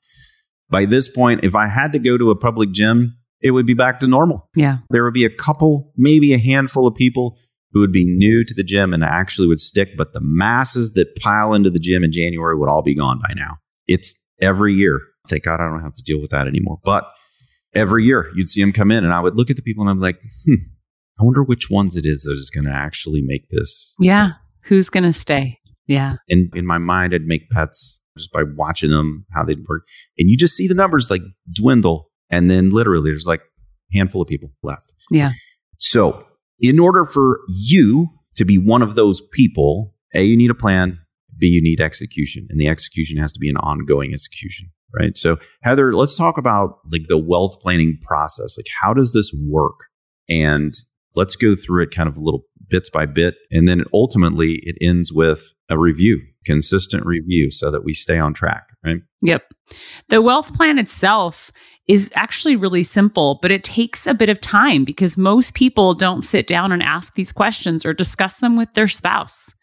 By 0.70 0.86
this 0.86 1.10
point, 1.10 1.44
if 1.44 1.56
I 1.56 1.68
had 1.68 1.92
to 1.94 2.00
go 2.00 2.18
to 2.18 2.32
a 2.32 2.36
public 2.36 2.72
gym, 2.72 3.16
it 3.42 3.52
would 3.52 3.66
be 3.66 3.74
back 3.74 4.00
to 4.00 4.08
normal. 4.08 4.50
yeah 4.56 4.78
There 4.90 5.04
would 5.04 5.14
be 5.14 5.26
a 5.26 5.30
couple, 5.30 5.92
maybe 5.98 6.34
a 6.34 6.40
handful 6.40 6.88
of 6.88 6.96
people 6.96 7.38
who 7.72 7.82
would 7.82 7.92
be 7.92 8.06
new 8.06 8.44
to 8.46 8.54
the 8.54 8.64
gym 8.64 8.94
and 8.94 9.04
actually 9.04 9.48
would 9.48 9.60
stick, 9.60 9.90
but 9.98 10.14
the 10.14 10.22
masses 10.22 10.94
that 10.94 11.16
pile 11.20 11.54
into 11.54 11.70
the 11.70 11.80
gym 11.80 12.04
in 12.04 12.12
January 12.12 12.56
would 12.58 12.70
all 12.70 12.82
be 12.84 12.96
gone 12.96 13.20
by 13.20 13.34
now. 13.36 13.58
It's 13.88 14.16
every 14.42 14.74
year. 14.74 15.00
Thank 15.30 15.44
God 15.44 15.60
I 15.60 15.68
don't 15.70 15.82
have 15.82 15.96
to 15.96 16.04
deal 16.04 16.22
with 16.22 16.32
that 16.32 16.48
anymore. 16.48 16.80
But 16.84 17.06
every 17.74 18.06
year 18.06 18.32
you'd 18.36 18.48
see 18.50 18.62
them 18.62 18.72
come 18.74 18.92
in 18.92 19.04
and 19.04 19.14
I 19.14 19.20
would 19.20 19.36
look 19.36 19.50
at 19.50 19.56
the 19.56 19.62
people 19.62 19.82
and 19.82 19.90
I'm 19.90 20.00
like, 20.00 20.20
hmm, 20.46 20.56
I 21.20 21.24
wonder 21.24 21.44
which 21.44 21.70
ones 21.70 21.96
it 21.96 22.06
is 22.06 22.24
that 22.24 22.34
is 22.38 22.50
going 22.50 22.66
to 22.66 22.72
actually 22.74 23.22
make 23.24 23.50
this. 23.50 23.96
yeah 24.00 24.30
who's 24.66 24.90
gonna 24.90 25.12
stay 25.12 25.60
yeah 25.88 26.16
And 26.30 26.50
in 26.56 26.66
my 26.66 26.78
mind, 26.78 27.14
I'd 27.14 27.26
make 27.26 27.50
pets 27.50 28.02
just 28.18 28.32
by 28.32 28.44
watching 28.44 28.92
them, 28.92 29.26
how 29.34 29.44
they'd 29.44 29.66
work. 29.68 29.84
And 30.18 30.30
you 30.30 30.38
just 30.38 30.56
see 30.56 30.68
the 30.68 30.76
numbers 30.76 31.10
like 31.10 31.22
dwindle. 31.52 32.10
And 32.30 32.50
then 32.50 32.70
literally 32.70 33.12
there's 33.12 33.28
like 33.28 33.42
a 33.42 33.98
handful 33.98 34.22
of 34.22 34.28
people 34.28 34.52
left. 34.62 34.94
yeah 35.12 35.32
So, 35.80 36.26
in 36.60 36.80
order 36.80 37.04
for 37.06 37.40
you 37.50 38.08
to 38.36 38.46
be 38.46 38.58
one 38.58 38.82
of 38.82 38.96
those 38.96 39.22
people, 39.34 39.94
A, 40.16 40.24
you 40.24 40.38
need 40.38 40.50
a 40.50 40.56
plan, 40.56 41.00
B, 41.38 41.48
you 41.48 41.62
need 41.62 41.82
execution. 41.82 42.48
And 42.50 42.60
the 42.60 42.68
execution 42.68 43.18
has 43.18 43.34
to 43.34 43.40
be 43.40 43.50
an 43.50 43.58
ongoing 43.58 44.14
execution, 44.14 44.70
right? 44.98 45.18
So, 45.18 45.38
Heather, 45.64 45.94
let's 45.94 46.16
talk 46.18 46.38
about 46.38 46.80
like 46.92 47.08
the 47.10 47.18
wealth 47.18 47.60
planning 47.60 47.98
process. 48.02 48.58
Like, 48.58 48.68
how 48.82 48.94
does 48.94 49.14
this 49.14 49.34
work? 49.48 49.88
And 50.30 50.74
let's 51.16 51.36
go 51.36 51.56
through 51.56 51.84
it 51.84 51.92
kind 51.92 52.08
of 52.08 52.16
a 52.18 52.22
little 52.22 52.46
bits 52.74 52.90
by 52.90 53.06
bit. 53.06 53.36
And 53.52 53.68
then 53.68 53.84
ultimately, 53.94 54.54
it 54.64 54.76
ends 54.82 55.14
with 55.14 55.54
a 55.70 55.78
review, 55.78 56.20
consistent 56.44 57.06
review, 57.06 57.52
so 57.52 57.70
that 57.70 57.86
we 57.86 57.94
stay 57.94 58.18
on 58.18 58.34
track, 58.34 58.64
right? 58.84 58.98
Yep. 59.22 59.44
The 60.10 60.24
wealth 60.24 60.52
plan 60.56 60.80
itself 60.80 61.52
is 61.88 62.12
actually 62.16 62.56
really 62.56 62.82
simple, 62.82 63.38
but 63.44 63.52
it 63.52 63.64
takes 63.64 64.08
a 64.08 64.16
bit 64.16 64.28
of 64.28 64.42
time 64.42 64.86
because 64.86 65.18
most 65.18 65.54
people 65.54 65.94
don't 65.94 66.24
sit 66.24 66.48
down 66.48 66.72
and 66.72 66.82
ask 66.82 67.14
these 67.14 67.32
questions 67.32 67.86
or 67.86 67.94
discuss 67.94 68.38
them 68.38 68.58
with 68.58 68.74
their 68.74 68.88
spouse. 68.88 69.54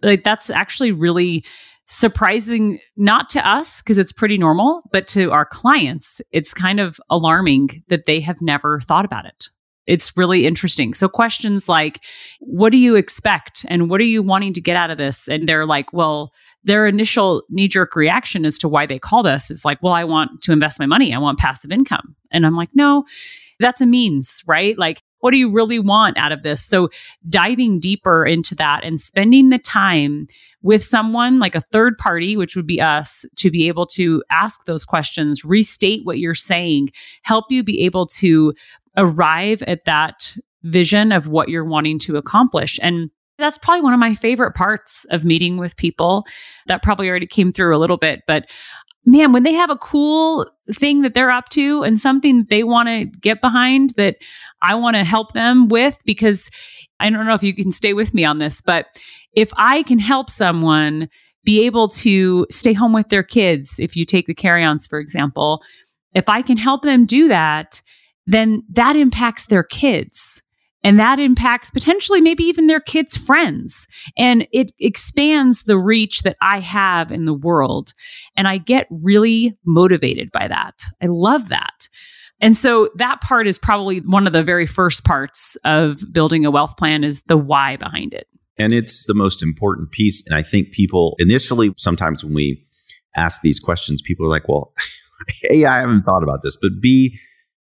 Like 0.00 0.22
that's 0.22 0.48
actually 0.48 0.92
really 0.92 1.44
surprising 1.86 2.78
not 2.96 3.28
to 3.30 3.48
us 3.48 3.82
because 3.82 3.98
it's 3.98 4.12
pretty 4.12 4.38
normal, 4.38 4.82
but 4.92 5.08
to 5.08 5.32
our 5.32 5.44
clients, 5.44 6.20
it's 6.30 6.54
kind 6.54 6.78
of 6.78 7.00
alarming 7.10 7.82
that 7.88 8.06
they 8.06 8.20
have 8.20 8.40
never 8.40 8.80
thought 8.80 9.04
about 9.04 9.24
it. 9.24 9.48
It's 9.86 10.16
really 10.16 10.46
interesting. 10.46 10.94
So 10.94 11.08
questions 11.08 11.68
like 11.68 12.00
what 12.40 12.72
do 12.72 12.78
you 12.78 12.96
expect 12.96 13.64
and 13.68 13.90
what 13.90 14.00
are 14.00 14.04
you 14.04 14.22
wanting 14.22 14.52
to 14.54 14.60
get 14.60 14.76
out 14.76 14.90
of 14.90 14.98
this? 14.98 15.28
And 15.28 15.48
they're 15.48 15.66
like, 15.66 15.92
well, 15.92 16.32
their 16.64 16.86
initial 16.86 17.42
knee 17.50 17.68
jerk 17.68 17.94
reaction 17.94 18.44
as 18.44 18.58
to 18.58 18.68
why 18.68 18.86
they 18.86 18.98
called 18.98 19.26
us 19.26 19.50
is 19.50 19.64
like, 19.64 19.82
well, 19.82 19.92
I 19.92 20.04
want 20.04 20.40
to 20.42 20.52
invest 20.52 20.80
my 20.80 20.86
money. 20.86 21.14
I 21.14 21.18
want 21.18 21.38
passive 21.38 21.70
income. 21.70 22.16
And 22.32 22.46
I'm 22.46 22.56
like, 22.56 22.70
no, 22.74 23.04
that's 23.60 23.80
a 23.80 23.86
means, 23.86 24.42
right? 24.46 24.76
Like, 24.78 25.02
what 25.20 25.30
do 25.30 25.38
you 25.38 25.50
really 25.50 25.78
want 25.78 26.18
out 26.18 26.32
of 26.32 26.42
this? 26.42 26.62
So, 26.64 26.90
diving 27.28 27.80
deeper 27.80 28.26
into 28.26 28.54
that 28.56 28.84
and 28.84 29.00
spending 29.00 29.48
the 29.48 29.58
time 29.58 30.26
with 30.62 30.82
someone 30.82 31.38
like 31.38 31.54
a 31.54 31.60
third 31.60 31.96
party, 31.96 32.36
which 32.36 32.56
would 32.56 32.66
be 32.66 32.80
us, 32.80 33.24
to 33.36 33.50
be 33.50 33.68
able 33.68 33.86
to 33.86 34.22
ask 34.30 34.64
those 34.64 34.84
questions, 34.84 35.44
restate 35.44 36.04
what 36.04 36.18
you're 36.18 36.34
saying, 36.34 36.90
help 37.22 37.46
you 37.48 37.62
be 37.62 37.80
able 37.82 38.06
to 38.06 38.52
arrive 38.96 39.62
at 39.62 39.84
that 39.84 40.36
vision 40.62 41.12
of 41.12 41.28
what 41.28 41.48
you're 41.48 41.64
wanting 41.64 41.98
to 42.00 42.16
accomplish. 42.16 42.78
And 42.82 43.10
that's 43.38 43.58
probably 43.58 43.82
one 43.82 43.92
of 43.92 44.00
my 44.00 44.14
favorite 44.14 44.54
parts 44.54 45.04
of 45.10 45.24
meeting 45.24 45.56
with 45.56 45.76
people. 45.76 46.24
That 46.66 46.82
probably 46.82 47.08
already 47.08 47.26
came 47.26 47.52
through 47.52 47.76
a 47.76 47.78
little 47.78 47.96
bit, 47.96 48.22
but 48.26 48.48
man, 49.06 49.32
when 49.32 49.42
they 49.42 49.52
have 49.52 49.70
a 49.70 49.76
cool 49.76 50.46
thing 50.72 51.02
that 51.02 51.12
they're 51.14 51.30
up 51.30 51.50
to 51.50 51.82
and 51.82 51.98
something 51.98 52.46
they 52.48 52.64
want 52.64 52.88
to 52.88 53.04
get 53.04 53.40
behind 53.40 53.90
that 53.96 54.16
I 54.62 54.74
want 54.76 54.96
to 54.96 55.04
help 55.04 55.32
them 55.32 55.68
with, 55.68 55.98
because 56.06 56.48
I 57.00 57.10
don't 57.10 57.26
know 57.26 57.34
if 57.34 57.42
you 57.42 57.54
can 57.54 57.70
stay 57.70 57.92
with 57.92 58.14
me 58.14 58.24
on 58.24 58.38
this, 58.38 58.62
but 58.62 58.86
if 59.34 59.50
I 59.56 59.82
can 59.82 59.98
help 59.98 60.30
someone 60.30 61.10
be 61.44 61.66
able 61.66 61.88
to 61.88 62.46
stay 62.50 62.72
home 62.72 62.94
with 62.94 63.10
their 63.10 63.22
kids, 63.22 63.78
if 63.78 63.94
you 63.94 64.06
take 64.06 64.26
the 64.26 64.34
carry 64.34 64.64
ons, 64.64 64.86
for 64.86 64.98
example, 64.98 65.62
if 66.14 66.28
I 66.28 66.40
can 66.40 66.56
help 66.56 66.82
them 66.82 67.04
do 67.04 67.28
that, 67.28 67.82
then 68.26 68.62
that 68.70 68.96
impacts 68.96 69.46
their 69.46 69.62
kids. 69.62 70.42
And 70.82 70.98
that 70.98 71.18
impacts 71.18 71.70
potentially 71.70 72.20
maybe 72.20 72.44
even 72.44 72.66
their 72.66 72.80
kids' 72.80 73.16
friends. 73.16 73.86
And 74.18 74.46
it 74.52 74.70
expands 74.78 75.62
the 75.62 75.78
reach 75.78 76.22
that 76.22 76.36
I 76.42 76.60
have 76.60 77.10
in 77.10 77.24
the 77.24 77.32
world. 77.32 77.94
And 78.36 78.46
I 78.46 78.58
get 78.58 78.86
really 78.90 79.56
motivated 79.64 80.30
by 80.30 80.46
that. 80.46 80.74
I 81.02 81.06
love 81.06 81.48
that. 81.48 81.88
And 82.40 82.54
so 82.54 82.90
that 82.96 83.22
part 83.22 83.46
is 83.46 83.58
probably 83.58 84.00
one 84.00 84.26
of 84.26 84.34
the 84.34 84.44
very 84.44 84.66
first 84.66 85.04
parts 85.04 85.56
of 85.64 86.02
building 86.12 86.44
a 86.44 86.50
wealth 86.50 86.76
plan 86.76 87.02
is 87.02 87.22
the 87.22 87.38
why 87.38 87.76
behind 87.76 88.12
it. 88.12 88.26
And 88.58 88.74
it's 88.74 89.06
the 89.06 89.14
most 89.14 89.42
important 89.42 89.90
piece. 89.90 90.22
And 90.26 90.36
I 90.36 90.42
think 90.42 90.72
people 90.72 91.16
initially, 91.18 91.72
sometimes 91.78 92.22
when 92.22 92.34
we 92.34 92.66
ask 93.16 93.40
these 93.40 93.58
questions, 93.58 94.02
people 94.02 94.26
are 94.26 94.30
like, 94.30 94.48
well, 94.48 94.74
A, 95.50 95.64
I 95.64 95.78
haven't 95.78 96.02
thought 96.02 96.22
about 96.22 96.42
this, 96.42 96.58
but 96.60 96.72
B, 96.80 97.18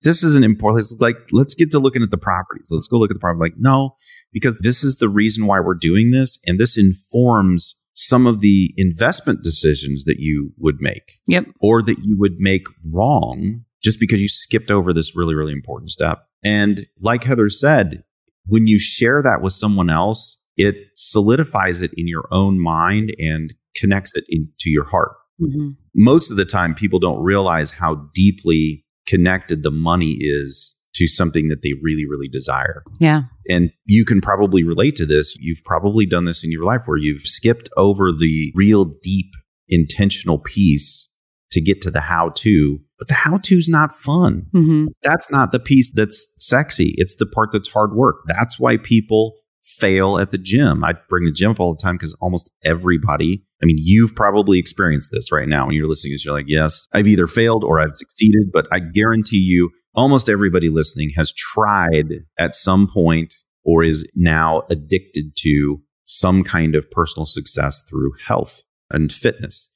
this 0.08 0.24
isn't 0.24 0.46
important. 0.46 0.82
It's 0.82 0.96
like, 1.02 1.18
let's 1.34 1.54
get 1.54 1.70
to 1.72 1.80
looking 1.80 2.02
at 2.02 2.12
the 2.12 2.18
properties. 2.18 2.70
Let's 2.72 2.88
go 2.88 2.98
look 2.98 3.12
at 3.12 3.16
the 3.16 3.20
property. 3.20 3.42
Like, 3.42 3.58
no, 3.58 3.96
because 4.32 4.60
this 4.60 4.82
is 4.82 4.98
the 4.98 5.10
reason 5.10 5.48
why 5.48 5.60
we're 5.60 5.74
doing 5.76 6.12
this. 6.12 6.40
And 6.48 6.58
this 6.58 6.78
informs 6.78 7.84
some 7.94 8.26
of 8.26 8.40
the 8.40 8.74
investment 8.78 9.44
decisions 9.44 10.06
that 10.06 10.20
you 10.20 10.54
would 10.58 10.78
make. 10.80 11.20
Yep. 11.28 11.48
Or 11.60 11.82
that 11.82 11.98
you 12.04 12.18
would 12.18 12.38
make 12.38 12.68
wrong 12.90 13.66
just 13.84 14.00
because 14.00 14.22
you 14.22 14.30
skipped 14.30 14.72
over 14.72 14.94
this 14.94 15.14
really, 15.14 15.36
really 15.36 15.52
important 15.52 15.92
step. 15.92 16.20
And 16.42 16.88
like 17.02 17.26
Heather 17.26 17.50
said, 17.50 18.04
when 18.46 18.66
you 18.66 18.80
share 18.80 19.22
that 19.22 19.42
with 19.42 19.54
someone 19.54 19.90
else, 19.90 20.42
it 20.56 20.78
solidifies 20.96 21.82
it 21.82 21.92
in 21.98 22.08
your 22.08 22.28
own 22.32 22.62
mind 22.62 23.14
and 23.20 23.54
connects 23.76 24.16
it 24.16 24.24
into 24.30 24.70
your 24.70 24.86
heart. 24.86 25.12
Mm-hmm. 25.42 25.72
Most 25.96 26.32
of 26.32 26.38
the 26.38 26.46
time, 26.46 26.74
people 26.76 27.00
don't 27.00 27.22
realize 27.22 27.72
how 27.72 28.08
deeply 28.14 28.86
connected 29.08 29.64
the 29.64 29.72
money 29.72 30.18
is 30.20 30.76
to 30.96 31.08
something 31.08 31.48
that 31.50 31.62
they 31.62 31.74
really, 31.82 32.06
really 32.08 32.28
desire. 32.28 32.84
Yeah. 33.00 33.24
And 33.50 33.72
you 33.86 34.04
can 34.04 34.20
probably 34.20 34.64
relate 34.64 34.96
to 34.96 35.06
this. 35.06 35.36
You've 35.40 35.64
probably 35.64 36.06
done 36.06 36.26
this 36.26 36.44
in 36.44 36.52
your 36.52 36.64
life 36.64 36.84
where 36.86 36.98
you've 36.98 37.22
skipped 37.22 37.70
over 37.78 38.12
the 38.12 38.52
real 38.56 38.86
deep 39.04 39.32
intentional 39.70 40.40
piece 40.40 41.10
to 41.52 41.62
get 41.62 41.82
to 41.82 41.92
the 41.92 42.02
how 42.02 42.30
to, 42.36 42.80
but 42.98 43.08
the 43.08 43.14
how 43.14 43.38
to 43.38 43.58
is 43.58 43.70
not 43.70 43.96
fun. 43.96 44.48
Mm-hmm. 44.54 44.88
That's 45.04 45.32
not 45.32 45.52
the 45.52 45.60
piece 45.60 45.92
that's 45.92 46.34
sexy. 46.40 46.96
It's 46.98 47.16
the 47.16 47.28
part 47.28 47.50
that's 47.54 47.72
hard 47.72 47.94
work. 47.94 48.24
That's 48.28 48.60
why 48.60 48.78
people 48.78 49.36
fail 49.64 50.18
at 50.18 50.32
the 50.32 50.38
gym. 50.38 50.84
I 50.84 50.96
bring 51.10 51.26
the 51.26 51.32
gym 51.32 51.52
up 51.52 51.60
all 51.60 51.74
the 51.74 51.82
time 51.82 51.96
because 51.96 52.18
almost 52.20 52.52
everybody, 52.66 53.46
I 53.62 53.66
mean, 53.66 53.78
you've 53.80 54.16
probably 54.16 54.60
experienced 54.60 55.12
this 55.12 55.32
right 55.32 55.48
now 55.48 55.66
when 55.66 55.76
you're 55.76 55.88
listening. 55.88 56.14
Is 56.14 56.24
you're 56.24 56.34
like, 56.34 56.46
yes, 56.48 56.88
I've 56.94 57.08
either 57.08 57.28
failed 57.28 57.64
or 57.64 57.80
I've 57.80 57.94
succeeded, 57.94 58.52
but 58.52 58.68
I 58.72 58.80
guarantee 58.80 59.40
you, 59.40 59.72
almost 59.96 60.30
everybody 60.30 60.70
listening 60.70 61.12
has 61.18 61.34
tried 61.34 62.26
at 62.38 62.54
some 62.54 62.88
point 62.88 63.34
or 63.66 63.84
is 63.84 64.10
now 64.16 64.62
addicted 64.70 65.36
to 65.38 65.82
some 66.06 66.44
kind 66.44 66.76
of 66.76 66.90
personal 66.92 67.26
success 67.26 67.84
through 67.90 68.14
health 68.26 68.62
and 68.92 69.12
fitness. 69.12 69.74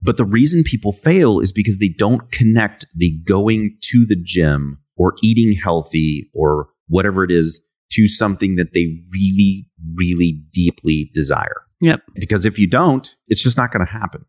But 0.00 0.16
the 0.16 0.24
reason 0.24 0.62
people 0.62 0.92
fail 0.92 1.40
is 1.40 1.52
because 1.52 1.78
they 1.78 1.88
don't 1.88 2.30
connect 2.30 2.86
the 2.96 3.18
going 3.26 3.76
to 3.82 4.06
the 4.06 4.16
gym 4.22 4.78
or 4.96 5.14
eating 5.22 5.58
healthy 5.58 6.30
or 6.34 6.68
whatever 6.88 7.24
it 7.24 7.30
is 7.30 7.66
to 7.92 8.06
something 8.06 8.56
that 8.56 8.74
they 8.74 8.98
really, 9.12 9.66
really 9.94 10.42
deeply 10.52 11.10
desire. 11.14 11.62
Yep. 11.80 12.00
Because 12.14 12.46
if 12.46 12.58
you 12.58 12.68
don't, 12.68 13.14
it's 13.28 13.42
just 13.42 13.56
not 13.56 13.72
going 13.72 13.84
to 13.84 13.92
happen. 13.92 14.24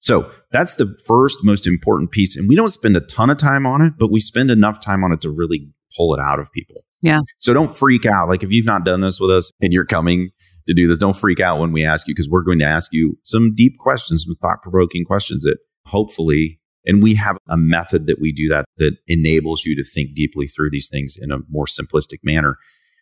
So 0.00 0.30
that's 0.52 0.76
the 0.76 0.96
first 1.06 1.38
most 1.44 1.66
important 1.66 2.10
piece. 2.10 2.36
And 2.36 2.48
we 2.48 2.56
don't 2.56 2.68
spend 2.68 2.96
a 2.96 3.00
ton 3.00 3.30
of 3.30 3.38
time 3.38 3.66
on 3.66 3.82
it, 3.82 3.94
but 3.98 4.10
we 4.10 4.20
spend 4.20 4.50
enough 4.50 4.80
time 4.80 5.04
on 5.04 5.12
it 5.12 5.20
to 5.22 5.30
really 5.30 5.68
pull 5.96 6.14
it 6.14 6.20
out 6.20 6.38
of 6.38 6.52
people. 6.52 6.84
Yeah. 7.00 7.20
So 7.38 7.52
don't 7.52 7.76
freak 7.76 8.06
out. 8.06 8.28
Like 8.28 8.42
if 8.42 8.52
you've 8.52 8.66
not 8.66 8.84
done 8.84 9.00
this 9.00 9.20
with 9.20 9.30
us 9.30 9.52
and 9.60 9.72
you're 9.72 9.84
coming 9.84 10.30
to 10.66 10.74
do 10.74 10.86
this, 10.88 10.98
don't 10.98 11.16
freak 11.16 11.40
out 11.40 11.60
when 11.60 11.72
we 11.72 11.84
ask 11.84 12.08
you 12.08 12.14
because 12.14 12.28
we're 12.28 12.42
going 12.42 12.58
to 12.58 12.64
ask 12.64 12.92
you 12.92 13.18
some 13.22 13.54
deep 13.54 13.78
questions, 13.78 14.24
some 14.24 14.36
thought 14.36 14.62
provoking 14.62 15.04
questions 15.04 15.44
that 15.44 15.58
hopefully, 15.86 16.60
and 16.84 17.02
we 17.02 17.14
have 17.14 17.38
a 17.48 17.56
method 17.56 18.06
that 18.06 18.20
we 18.20 18.32
do 18.32 18.48
that 18.48 18.64
that 18.78 18.96
enables 19.06 19.64
you 19.64 19.76
to 19.76 19.84
think 19.84 20.14
deeply 20.14 20.46
through 20.46 20.70
these 20.70 20.88
things 20.88 21.16
in 21.20 21.30
a 21.30 21.38
more 21.48 21.66
simplistic 21.66 22.18
manner. 22.22 22.56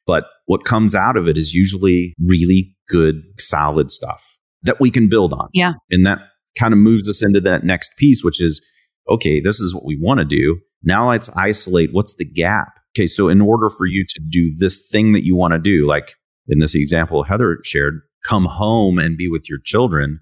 But 0.07 0.27
what 0.47 0.65
comes 0.65 0.95
out 0.95 1.17
of 1.17 1.27
it 1.27 1.37
is 1.37 1.55
usually 1.55 2.15
really 2.25 2.75
good, 2.89 3.23
solid 3.39 3.91
stuff 3.91 4.23
that 4.63 4.81
we 4.81 4.91
can 4.91 5.09
build 5.09 5.33
on. 5.33 5.49
Yeah. 5.53 5.75
And 5.91 6.07
that 6.07 6.21
kind 6.59 6.73
of 6.73 6.79
moves 6.79 7.09
us 7.09 7.25
into 7.25 7.41
that 7.43 7.65
next 7.65 7.97
piece, 7.99 8.23
which 8.23 8.41
is 8.41 8.65
okay, 9.09 9.41
this 9.41 9.61
is 9.61 9.75
what 9.75 9.85
we 9.85 9.99
want 10.01 10.19
to 10.19 10.25
do. 10.25 10.59
Now 10.83 11.09
let's 11.09 11.35
isolate 11.37 11.91
what's 11.93 12.15
the 12.15 12.25
gap. 12.25 12.69
Okay, 12.97 13.07
so 13.07 13.29
in 13.29 13.41
order 13.41 13.71
for 13.71 13.87
you 13.87 14.05
to 14.09 14.21
do 14.29 14.53
this 14.55 14.89
thing 14.91 15.13
that 15.13 15.25
you 15.25 15.37
want 15.37 15.53
to 15.53 15.59
do, 15.59 15.87
like 15.87 16.15
in 16.49 16.59
this 16.61 16.75
example 16.75 17.25
Heather 17.25 17.59
shared, 17.65 18.01
come 18.27 18.47
home 18.47 18.99
and 18.99 19.17
be 19.17 19.29
with 19.29 19.49
your 19.49 19.59
children, 19.65 20.21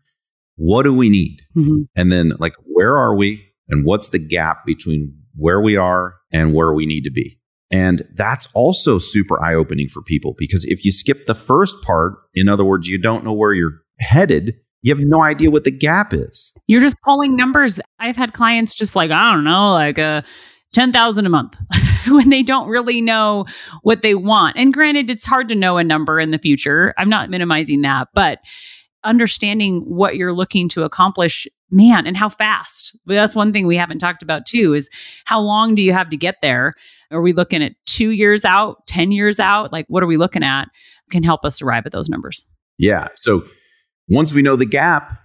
what 0.57 0.85
do 0.85 0.95
we 0.95 1.09
need? 1.09 1.41
Mm-hmm. 1.57 1.83
And 1.97 2.13
then, 2.13 2.33
like, 2.39 2.55
where 2.65 2.97
are 2.97 3.15
we? 3.15 3.45
And 3.69 3.85
what's 3.85 4.11
the 4.11 4.19
gap 4.19 4.65
between 4.67 5.17
where 5.37 5.61
we 5.61 5.77
are 5.77 6.15
and 6.33 6.55
where 6.55 6.73
we 6.75 6.87
need 6.87 7.03
to 7.03 7.11
be? 7.11 7.39
And 7.75 8.03
that's 8.15 8.49
also 8.55 9.01
super 9.01 9.43
eye 9.43 9.55
opening 9.55 9.89
for 9.89 10.01
people 10.01 10.33
because 10.39 10.65
if 10.65 10.85
you 10.85 10.93
skip 10.93 11.27
the 11.27 11.35
first 11.35 11.83
part, 11.83 12.15
in 12.33 12.49
other 12.49 12.65
words, 12.65 12.89
you 12.89 12.99
don't 12.99 13.25
know 13.25 13.33
where 13.33 13.53
you're 13.53 13.81
headed, 13.99 14.55
you 14.83 14.95
have 14.95 15.05
no 15.05 15.25
idea 15.25 15.51
what 15.51 15.65
the 15.65 15.73
gap 15.73 16.13
is. 16.13 16.55
You're 16.69 16.81
just 16.81 16.95
pulling 17.03 17.35
numbers. 17.35 17.81
I've 17.99 18.15
had 18.15 18.33
clients 18.33 18.75
just 18.75 18.95
like, 18.95 19.11
I 19.11 19.33
don't 19.33 19.43
know, 19.43 19.73
like 19.73 19.99
a 19.99 20.03
uh, 20.03 20.23
10,000 20.73 21.27
a 21.27 21.29
month 21.29 21.57
when 22.09 22.31
they 22.31 22.45
don't 22.45 22.69
really 22.69 23.01
know 23.01 23.45
what 23.83 24.03
they 24.03 24.15
want. 24.15 24.57
And 24.57 24.73
granted, 24.73 25.11
it's 25.11 25.27
hard 25.27 25.49
to 25.49 25.57
know 25.57 25.77
a 25.77 25.85
number 25.85 26.21
in 26.21 26.31
the 26.31 26.39
future. 26.39 26.95
I'm 26.97 27.09
not 27.09 27.29
minimizing 27.29 27.83
that, 27.83 28.09
but 28.15 28.39
understanding 29.03 29.81
what 29.81 30.15
you're 30.15 30.33
looking 30.33 30.69
to 30.71 30.85
accomplish, 30.85 31.49
man, 31.71 32.07
and 32.07 32.17
how 32.17 32.29
fast. 32.29 32.97
That's 33.07 33.35
one 33.35 33.53
thing 33.53 33.67
we 33.67 33.77
haven't 33.77 33.99
talked 33.99 34.23
about 34.23 34.47
too 34.47 34.75
is 34.75 34.91
how 35.25 35.41
long 35.41 35.75
do 35.75 35.83
you 35.83 35.93
have 35.93 36.11
to 36.11 36.17
get 36.17 36.37
there? 36.41 36.75
Are 37.11 37.23
we 37.23 37.33
looking 37.33 37.63
at 37.63 37.73
two 37.87 38.11
years 38.11 38.45
out, 38.45 38.87
10 38.87 39.13
years 39.13 39.39
out? 39.39 39.73
Like, 39.73 39.87
what 39.89 40.03
are 40.03 40.07
we 40.07 40.17
looking 40.17 40.43
at? 40.43 40.69
Can 41.11 41.23
help 41.23 41.45
us 41.45 41.61
arrive 41.61 41.87
at 41.87 41.93
those 41.93 42.09
numbers. 42.09 42.47
Yeah. 42.79 43.09
So 43.15 43.45
once 44.09 44.33
we 44.33 44.43
know 44.43 44.57
the 44.57 44.67
gap, 44.67 45.19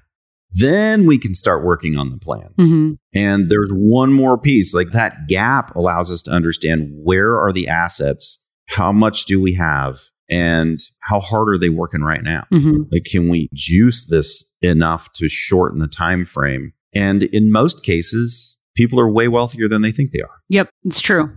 then 0.52 1.06
we 1.06 1.18
can 1.18 1.34
start 1.34 1.64
working 1.64 1.98
on 1.98 2.10
the 2.10 2.18
plan. 2.18 2.50
Mm-hmm. 2.58 2.94
And 3.14 3.50
there's 3.50 3.72
one 3.72 4.14
more 4.14 4.38
piece 4.38 4.74
like 4.74 4.92
that 4.92 5.28
gap 5.28 5.76
allows 5.76 6.12
us 6.12 6.22
to 6.24 6.32
understand 6.32 6.90
where 7.04 7.38
are 7.38 7.54
the 7.54 7.68
assets, 7.68 8.44
how 8.68 8.92
much 8.92 9.26
do 9.26 9.42
we 9.42 9.54
have, 9.54 10.02
and 10.30 10.80
how 11.00 11.20
hard 11.20 11.50
are 11.50 11.58
they 11.58 11.70
working 11.70 12.02
right 12.02 12.24
now? 12.24 12.46
Mm-hmm. 12.52 12.84
Like, 12.92 13.04
can 13.04 13.30
we 13.30 13.50
juice 13.54 14.06
this 14.08 14.44
enough 14.62 15.12
to 15.14 15.30
shorten 15.30 15.80
the 15.80 15.88
time 15.88 16.26
frame? 16.26 16.74
And 16.94 17.24
in 17.24 17.52
most 17.52 17.84
cases, 17.84 18.58
people 18.76 19.00
are 19.00 19.12
way 19.12 19.28
wealthier 19.28 19.68
than 19.68 19.82
they 19.82 19.92
think 19.92 20.12
they 20.12 20.22
are. 20.22 20.42
Yep, 20.50 20.70
it's 20.84 21.02
true. 21.02 21.36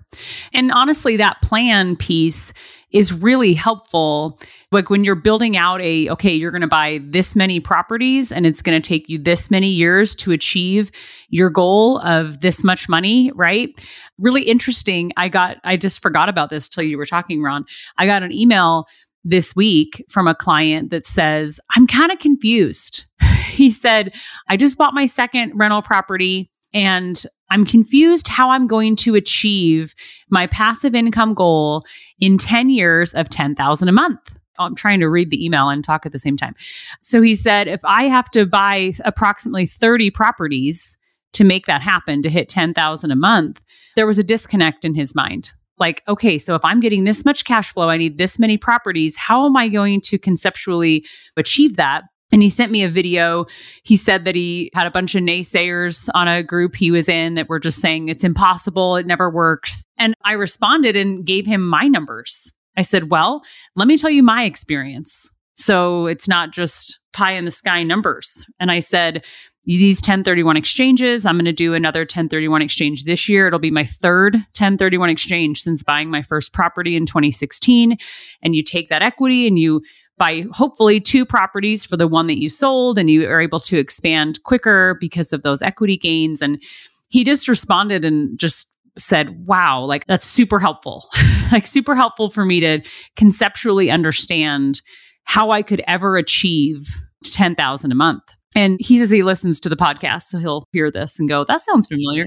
And 0.53 0.71
honestly, 0.73 1.17
that 1.17 1.41
plan 1.43 1.97
piece 1.97 2.53
is 2.93 3.13
really 3.13 3.55
helpful. 3.55 4.39
Like 4.71 4.91
when 4.91 5.03
you're 5.03 5.15
building 5.15 5.57
out 5.57 5.81
a, 5.81 6.11
okay, 6.11 6.33
you're 6.33 6.51
going 6.51 6.61
to 6.61 6.69
buy 6.69 7.01
this 7.03 7.35
many 7.35 7.59
properties 7.59 8.31
and 8.31 8.47
it's 8.47 8.63
going 8.63 8.81
to 8.81 8.87
take 8.87 9.09
you 9.09 9.19
this 9.19 9.51
many 9.51 9.69
years 9.69 10.15
to 10.17 10.31
achieve 10.31 10.91
your 11.29 11.51
goal 11.51 11.99
of 12.01 12.41
this 12.41 12.63
much 12.63 12.89
money, 12.89 13.33
right? 13.35 13.71
Really 14.19 14.43
interesting. 14.43 15.11
I 15.17 15.29
got, 15.29 15.57
I 15.65 15.77
just 15.77 16.03
forgot 16.03 16.29
about 16.29 16.51
this 16.51 16.69
till 16.69 16.85
you 16.85 16.99
were 16.99 17.07
talking, 17.07 17.43
Ron. 17.43 17.65
I 17.99 18.07
got 18.07 18.23
an 18.23 18.33
email 18.33 18.87
this 19.25 19.57
week 19.57 20.05
from 20.09 20.27
a 20.27 20.35
client 20.35 20.91
that 20.91 21.07
says, 21.07 21.61
I'm 21.77 21.87
kind 21.87 22.13
of 22.13 22.19
confused. 22.19 23.05
he 23.47 23.71
said, 23.71 24.15
I 24.49 24.57
just 24.57 24.77
bought 24.77 24.95
my 24.95 25.07
second 25.07 25.53
rental 25.55 25.83
property 25.83 26.52
and 26.75 27.23
I'm 27.51 27.67
confused 27.67 28.29
how 28.29 28.51
I'm 28.51 28.67
going 28.67 28.97
to 28.97 29.15
achieve 29.15 29.95
my 30.31 30.47
passive 30.47 30.95
income 30.95 31.35
goal 31.35 31.85
in 32.19 32.39
10 32.39 32.71
years 32.71 33.13
of 33.13 33.29
10,000 33.29 33.89
a 33.89 33.93
month. 33.93 34.39
Oh, 34.59 34.65
I'm 34.65 34.75
trying 34.75 35.01
to 35.01 35.09
read 35.09 35.31
the 35.31 35.45
email 35.45 35.69
and 35.69 35.83
talk 35.85 36.07
at 36.07 36.13
the 36.13 36.19
same 36.19 36.37
time. 36.37 36.55
So 37.01 37.21
he 37.21 37.35
said, 37.35 37.69
if 37.69 37.81
I 37.85 38.05
have 38.05 38.31
to 38.31 38.47
buy 38.47 38.93
approximately 39.05 39.67
30 39.67 40.11
properties 40.11 40.99
to 41.35 41.45
make 41.45 41.67
that 41.67 41.83
happen, 41.83 42.23
to 42.23 42.31
hit 42.31 42.49
10,000 42.49 43.11
a 43.11 43.17
month, 43.17 43.65
there 43.97 44.07
was 44.07 44.19
a 44.19 44.23
disconnect 44.23 44.85
in 44.85 44.95
his 44.95 45.15
mind. 45.15 45.53
Like, 45.79 46.03
okay, 46.07 46.39
so 46.39 46.55
if 46.55 46.65
I'm 46.65 46.81
getting 46.81 47.05
this 47.05 47.25
much 47.25 47.45
cash 47.45 47.73
flow, 47.73 47.89
I 47.89 47.97
need 47.97 48.19
this 48.19 48.39
many 48.39 48.57
properties. 48.57 49.17
How 49.17 49.47
am 49.47 49.57
I 49.57 49.69
going 49.69 50.01
to 50.03 50.19
conceptually 50.19 51.05
achieve 51.37 51.77
that? 51.77 52.05
And 52.33 52.43
he 52.43 52.49
sent 52.49 52.73
me 52.73 52.83
a 52.83 52.89
video. 52.89 53.45
He 53.85 53.97
said 53.97 54.25
that 54.25 54.35
he 54.35 54.71
had 54.75 54.87
a 54.87 54.91
bunch 54.91 55.15
of 55.15 55.23
naysayers 55.23 56.09
on 56.15 56.29
a 56.29 56.43
group 56.43 56.75
he 56.75 56.91
was 56.91 57.09
in 57.09 57.35
that 57.35 57.49
were 57.49 57.61
just 57.61 57.81
saying 57.81 58.09
it's 58.09 58.25
impossible, 58.25 58.97
it 58.97 59.07
never 59.07 59.31
works. 59.31 59.85
And 59.99 60.15
I 60.25 60.33
responded 60.33 60.97
and 60.97 61.25
gave 61.25 61.47
him 61.47 61.69
my 61.69 61.89
numbers. 61.89 62.53
I 62.77 62.83
said, 62.83 63.11
Well, 63.11 63.43
let 63.77 63.87
me 63.87 63.99
tell 63.99 64.11
you 64.11 64.23
my 64.23 64.45
experience. 64.45 65.33
So 65.55 66.07
it's 66.07 66.27
not 66.27 66.53
just 66.53 66.99
pie 67.13 67.33
in 67.33 67.45
the 67.45 67.51
sky 67.51 67.83
numbers. 67.83 68.47
And 68.59 68.71
I 68.71 68.79
said, 68.79 69.23
these 69.65 69.99
1031 69.99 70.57
exchanges, 70.57 71.25
I'm 71.25 71.37
going 71.37 71.45
to 71.45 71.53
do 71.53 71.75
another 71.75 72.01
1031 72.01 72.63
exchange 72.63 73.05
this 73.05 73.29
year. 73.29 73.47
It'll 73.47 73.61
be 73.61 73.71
my 73.71 73.85
third 73.85 74.35
1031 74.35 75.09
exchange 75.09 75.63
since 75.63 75.85
buying 75.85 76.11
my 76.11 76.23
first 76.23 76.53
property 76.53 76.97
in 76.97 77.07
2016. 77.07 77.97
And 78.43 78.57
you 78.57 78.63
take 78.63 78.89
that 78.89 79.03
equity 79.03 79.47
and 79.47 79.59
you 79.59 79.83
buy 80.23 80.45
hopefully 80.53 81.01
two 81.01 81.27
properties 81.27 81.85
for 81.85 81.97
the 81.97 82.07
one 82.07 82.29
that 82.29 82.41
you 82.41 82.49
sold 82.49 82.97
and 82.97 83.11
you 83.11 83.29
are 83.29 83.41
able 83.41 83.59
to 83.59 83.77
expand 83.77 84.41
quicker 84.45 84.97
because 85.01 85.33
of 85.33 85.43
those 85.43 85.61
equity 85.63 85.97
gains. 85.97 86.41
And 86.41 86.63
he 87.09 87.25
just 87.25 87.49
responded 87.49 88.05
and 88.05 88.39
just 88.39 88.73
said, 88.97 89.47
wow, 89.47 89.83
like 89.83 90.07
that's 90.07 90.25
super 90.25 90.61
helpful. 90.61 91.09
like 91.53 91.67
super 91.67 91.97
helpful 91.97 92.31
for 92.31 92.45
me 92.45 92.61
to 92.61 92.81
conceptually 93.17 93.91
understand 93.91 94.81
how 95.25 95.51
I 95.51 95.63
could 95.63 95.83
ever 95.89 96.17
achieve 96.17 96.89
10,000 97.25 97.91
a 97.91 97.95
month. 97.95 98.23
And 98.55 98.79
he 98.81 98.99
says 98.99 99.11
he 99.11 99.25
listens 99.25 99.59
to 99.61 99.69
the 99.69 99.77
podcast, 99.77 100.25
so 100.25 100.39
he'll 100.39 100.65
hear 100.73 100.91
this 100.91 101.19
and 101.19 101.29
go, 101.29 101.45
that 101.49 101.63
sounds 101.63 101.87
familiar. 101.87 102.27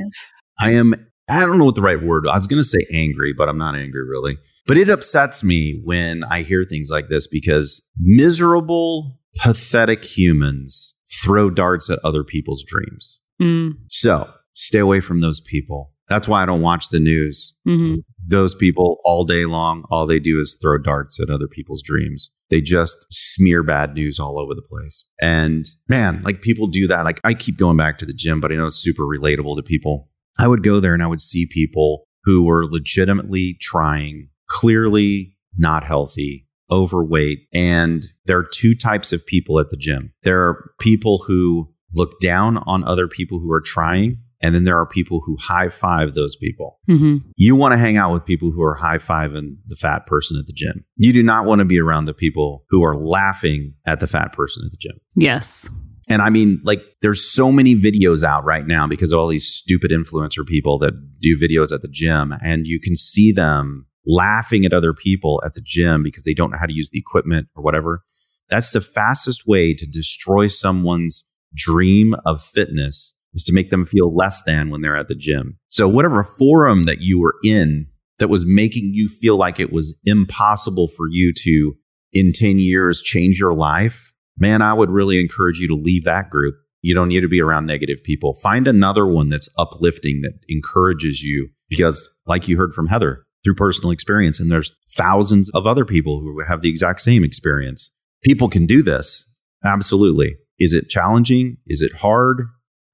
I 0.59 0.73
am, 0.73 0.95
I 1.29 1.41
don't 1.41 1.59
know 1.59 1.65
what 1.65 1.75
the 1.75 1.81
right 1.81 2.01
word, 2.01 2.27
I 2.27 2.35
was 2.35 2.47
going 2.47 2.59
to 2.59 2.63
say 2.63 2.79
angry, 2.91 3.31
but 3.31 3.47
I'm 3.47 3.59
not 3.59 3.75
angry 3.75 4.05
really. 4.05 4.37
But 4.67 4.77
it 4.77 4.89
upsets 4.89 5.43
me 5.43 5.79
when 5.83 6.23
I 6.23 6.41
hear 6.41 6.63
things 6.63 6.89
like 6.91 7.09
this 7.09 7.27
because 7.27 7.87
miserable, 7.99 9.19
pathetic 9.37 10.03
humans 10.03 10.95
throw 11.23 11.49
darts 11.49 11.89
at 11.89 11.99
other 12.03 12.23
people's 12.23 12.63
dreams. 12.63 13.21
Mm. 13.41 13.73
So 13.89 14.29
stay 14.53 14.79
away 14.79 15.01
from 15.01 15.21
those 15.21 15.39
people. 15.39 15.91
That's 16.09 16.27
why 16.27 16.43
I 16.43 16.45
don't 16.45 16.61
watch 16.61 16.89
the 16.89 16.99
news. 16.99 17.55
hmm 17.65 17.95
Those 18.27 18.53
people 18.55 18.99
all 19.03 19.25
day 19.25 19.45
long, 19.45 19.83
all 19.89 20.05
they 20.05 20.19
do 20.19 20.39
is 20.39 20.57
throw 20.61 20.77
darts 20.77 21.19
at 21.19 21.29
other 21.29 21.47
people's 21.47 21.81
dreams. 21.83 22.31
They 22.49 22.61
just 22.61 23.05
smear 23.11 23.63
bad 23.63 23.95
news 23.95 24.19
all 24.19 24.39
over 24.39 24.53
the 24.53 24.61
place. 24.61 25.07
And 25.19 25.65
man, 25.89 26.21
like 26.23 26.41
people 26.41 26.67
do 26.67 26.87
that. 26.87 27.05
Like 27.05 27.21
I 27.23 27.33
keep 27.33 27.57
going 27.57 27.77
back 27.77 27.97
to 27.99 28.05
the 28.05 28.13
gym, 28.13 28.39
but 28.39 28.51
I 28.51 28.55
know 28.55 28.67
it's 28.67 28.75
super 28.81 29.03
relatable 29.03 29.55
to 29.57 29.63
people. 29.63 30.09
I 30.37 30.47
would 30.47 30.63
go 30.63 30.79
there 30.79 30.93
and 30.93 31.01
I 31.01 31.07
would 31.07 31.21
see 31.21 31.47
people 31.49 32.05
who 32.23 32.43
were 32.43 32.65
legitimately 32.65 33.57
trying, 33.61 34.29
clearly 34.47 35.35
not 35.57 35.83
healthy, 35.83 36.47
overweight. 36.71 37.47
And 37.53 38.05
there 38.25 38.37
are 38.37 38.47
two 38.51 38.75
types 38.75 39.13
of 39.13 39.25
people 39.25 39.59
at 39.59 39.69
the 39.69 39.77
gym. 39.77 40.13
There 40.23 40.41
are 40.41 40.71
people 40.79 41.23
who 41.27 41.71
look 41.93 42.19
down 42.19 42.57
on 42.65 42.83
other 42.83 43.07
people 43.07 43.39
who 43.39 43.51
are 43.51 43.61
trying. 43.61 44.17
And 44.41 44.53
then 44.53 44.65
there 44.65 44.77
are 44.77 44.85
people 44.85 45.21
who 45.25 45.37
high 45.39 45.69
five 45.69 46.13
those 46.13 46.35
people. 46.35 46.79
hmm 46.87 47.17
You 47.35 47.55
want 47.55 47.71
to 47.71 47.77
hang 47.77 47.97
out 47.97 48.13
with 48.13 48.25
people 48.25 48.51
who 48.51 48.61
are 48.61 48.75
high 48.75 48.97
fiving 48.97 49.55
the 49.65 49.75
fat 49.75 50.05
person 50.05 50.37
at 50.37 50.45
the 50.45 50.53
gym. 50.53 50.85
You 50.97 51.13
do 51.13 51.23
not 51.23 51.45
want 51.45 51.59
to 51.59 51.65
be 51.65 51.79
around 51.79 52.05
the 52.05 52.13
people 52.13 52.63
who 52.69 52.83
are 52.83 52.97
laughing 52.97 53.73
at 53.85 54.01
the 54.01 54.07
fat 54.07 54.33
person 54.33 54.63
at 54.65 54.71
the 54.71 54.77
gym. 54.77 54.99
Yes. 55.15 55.69
And 56.07 56.21
I 56.21 56.29
mean, 56.29 56.61
like, 56.63 56.83
there's 57.01 57.25
so 57.25 57.51
many 57.51 57.75
videos 57.75 58.23
out 58.23 58.43
right 58.45 58.67
now 58.67 58.85
because 58.85 59.11
of 59.11 59.19
all 59.19 59.27
these 59.27 59.47
stupid 59.47 59.89
influencer 59.89 60.45
people 60.45 60.77
that 60.79 60.93
do 61.19 61.39
videos 61.39 61.71
at 61.71 61.81
the 61.81 61.87
gym, 61.87 62.33
and 62.43 62.67
you 62.67 62.79
can 62.79 62.95
see 62.95 63.31
them 63.31 63.87
laughing 64.05 64.65
at 64.65 64.73
other 64.73 64.93
people 64.93 65.41
at 65.45 65.53
the 65.53 65.61
gym 65.61 66.03
because 66.03 66.23
they 66.23 66.33
don't 66.33 66.51
know 66.51 66.57
how 66.59 66.65
to 66.65 66.73
use 66.73 66.89
the 66.89 66.99
equipment 66.99 67.47
or 67.55 67.63
whatever. 67.63 68.03
That's 68.49 68.71
the 68.71 68.81
fastest 68.81 69.47
way 69.47 69.73
to 69.73 69.85
destroy 69.85 70.47
someone's 70.47 71.23
dream 71.55 72.15
of 72.25 72.41
fitness 72.41 73.15
is 73.33 73.43
to 73.43 73.53
make 73.53 73.69
them 73.69 73.85
feel 73.85 74.15
less 74.15 74.41
than 74.43 74.69
when 74.69 74.81
they're 74.81 74.95
at 74.97 75.07
the 75.07 75.15
gym. 75.15 75.57
So, 75.69 75.87
whatever 75.87 76.23
forum 76.23 76.83
that 76.83 77.01
you 77.01 77.19
were 77.19 77.35
in 77.43 77.87
that 78.19 78.29
was 78.29 78.45
making 78.45 78.91
you 78.93 79.07
feel 79.07 79.37
like 79.37 79.59
it 79.59 79.73
was 79.73 79.99
impossible 80.05 80.87
for 80.87 81.07
you 81.09 81.33
to, 81.37 81.75
in 82.13 82.31
10 82.31 82.59
years, 82.59 83.01
change 83.01 83.39
your 83.39 83.53
life, 83.53 84.13
man, 84.37 84.61
I 84.61 84.73
would 84.73 84.89
really 84.89 85.19
encourage 85.19 85.59
you 85.59 85.67
to 85.67 85.75
leave 85.75 86.05
that 86.05 86.29
group. 86.29 86.55
You 86.81 86.95
don't 86.95 87.09
need 87.09 87.21
to 87.21 87.27
be 87.27 87.41
around 87.41 87.65
negative 87.65 88.03
people. 88.03 88.35
Find 88.35 88.67
another 88.67 89.05
one 89.05 89.29
that's 89.29 89.49
uplifting, 89.57 90.21
that 90.21 90.39
encourages 90.47 91.21
you. 91.21 91.49
Because, 91.67 92.07
like 92.27 92.47
you 92.47 92.57
heard 92.57 92.73
from 92.73 92.87
Heather, 92.87 93.25
through 93.45 93.55
personal 93.55 93.91
experience, 93.91 94.39
and 94.41 94.51
there's 94.51 94.75
thousands 94.91 95.49
of 95.51 95.65
other 95.65 95.85
people 95.85 96.19
who 96.19 96.41
have 96.45 96.61
the 96.63 96.69
exact 96.69 96.99
same 96.99 97.23
experience. 97.23 97.91
People 98.23 98.49
can 98.49 98.65
do 98.65 98.81
this. 98.81 99.31
Absolutely. 99.63 100.35
Is 100.59 100.73
it 100.73 100.89
challenging? 100.89 101.57
Is 101.67 101.81
it 101.81 101.93
hard? 101.93 102.41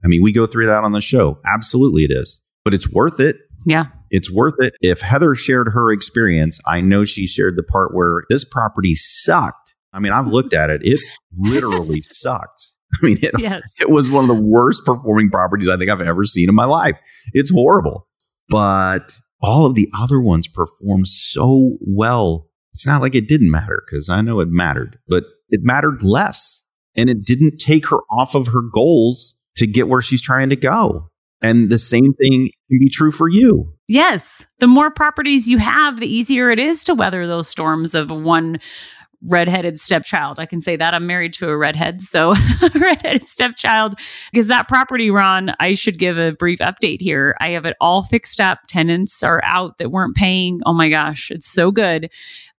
I 0.04 0.08
mean, 0.08 0.22
we 0.22 0.32
go 0.32 0.46
through 0.46 0.66
that 0.66 0.84
on 0.84 0.92
the 0.92 1.00
show. 1.00 1.38
Absolutely, 1.46 2.04
it 2.04 2.10
is. 2.12 2.42
But 2.64 2.74
it's 2.74 2.92
worth 2.92 3.18
it. 3.18 3.36
Yeah. 3.64 3.86
It's 4.10 4.30
worth 4.30 4.54
it. 4.58 4.74
If 4.82 5.00
Heather 5.00 5.34
shared 5.34 5.68
her 5.72 5.90
experience, 5.90 6.60
I 6.66 6.80
know 6.82 7.04
she 7.04 7.26
shared 7.26 7.56
the 7.56 7.62
part 7.62 7.94
where 7.94 8.24
this 8.28 8.44
property 8.44 8.94
sucked. 8.94 9.74
I 9.92 10.00
mean, 10.00 10.12
I've 10.12 10.26
looked 10.26 10.54
at 10.54 10.70
it. 10.70 10.80
It 10.84 11.00
literally 11.36 12.00
sucked. 12.02 12.72
I 12.94 13.06
mean, 13.06 13.16
it, 13.22 13.30
Yes. 13.38 13.62
it 13.80 13.88
was 13.90 14.10
one 14.10 14.22
of 14.24 14.28
the 14.28 14.34
worst 14.42 14.84
performing 14.84 15.30
properties 15.30 15.68
I 15.68 15.76
think 15.78 15.88
I've 15.88 16.00
ever 16.02 16.24
seen 16.24 16.48
in 16.50 16.54
my 16.54 16.66
life. 16.66 16.98
It's 17.32 17.50
horrible. 17.50 18.06
But 18.48 19.18
all 19.42 19.66
of 19.66 19.74
the 19.74 19.90
other 19.98 20.20
ones 20.20 20.48
performed 20.48 21.08
so 21.08 21.76
well. 21.80 22.48
It's 22.72 22.86
not 22.86 23.02
like 23.02 23.14
it 23.14 23.28
didn't 23.28 23.50
matter 23.50 23.82
because 23.86 24.08
I 24.08 24.22
know 24.22 24.40
it 24.40 24.48
mattered, 24.48 24.98
but 25.08 25.24
it 25.50 25.60
mattered 25.62 26.02
less. 26.02 26.62
And 26.94 27.08
it 27.08 27.24
didn't 27.24 27.58
take 27.58 27.88
her 27.88 28.00
off 28.10 28.34
of 28.34 28.48
her 28.48 28.60
goals 28.60 29.38
to 29.56 29.66
get 29.66 29.88
where 29.88 30.02
she's 30.02 30.22
trying 30.22 30.50
to 30.50 30.56
go. 30.56 31.08
And 31.40 31.70
the 31.70 31.78
same 31.78 32.12
thing 32.14 32.50
can 32.68 32.78
be 32.78 32.88
true 32.88 33.10
for 33.10 33.28
you. 33.28 33.72
Yes. 33.88 34.46
The 34.60 34.66
more 34.66 34.90
properties 34.90 35.48
you 35.48 35.58
have, 35.58 35.98
the 35.98 36.06
easier 36.06 36.50
it 36.50 36.58
is 36.58 36.84
to 36.84 36.94
weather 36.94 37.26
those 37.26 37.48
storms 37.48 37.94
of 37.94 38.10
one 38.10 38.60
redheaded 39.28 39.78
stepchild. 39.78 40.38
I 40.38 40.46
can 40.46 40.60
say 40.60 40.76
that 40.76 40.94
I'm 40.94 41.06
married 41.06 41.32
to 41.34 41.48
a 41.48 41.56
redhead, 41.56 42.02
so 42.02 42.34
redheaded 42.74 43.28
stepchild. 43.28 43.98
Because 44.32 44.48
that 44.48 44.68
property, 44.68 45.10
Ron, 45.10 45.54
I 45.60 45.74
should 45.74 45.98
give 45.98 46.18
a 46.18 46.32
brief 46.32 46.58
update 46.58 47.00
here. 47.00 47.36
I 47.40 47.50
have 47.50 47.64
it 47.64 47.76
all 47.80 48.02
fixed 48.02 48.40
up. 48.40 48.60
Tenants 48.68 49.22
are 49.22 49.40
out 49.44 49.78
that 49.78 49.90
weren't 49.90 50.16
paying. 50.16 50.60
Oh 50.66 50.72
my 50.72 50.88
gosh, 50.88 51.30
it's 51.30 51.50
so 51.50 51.70
good. 51.70 52.10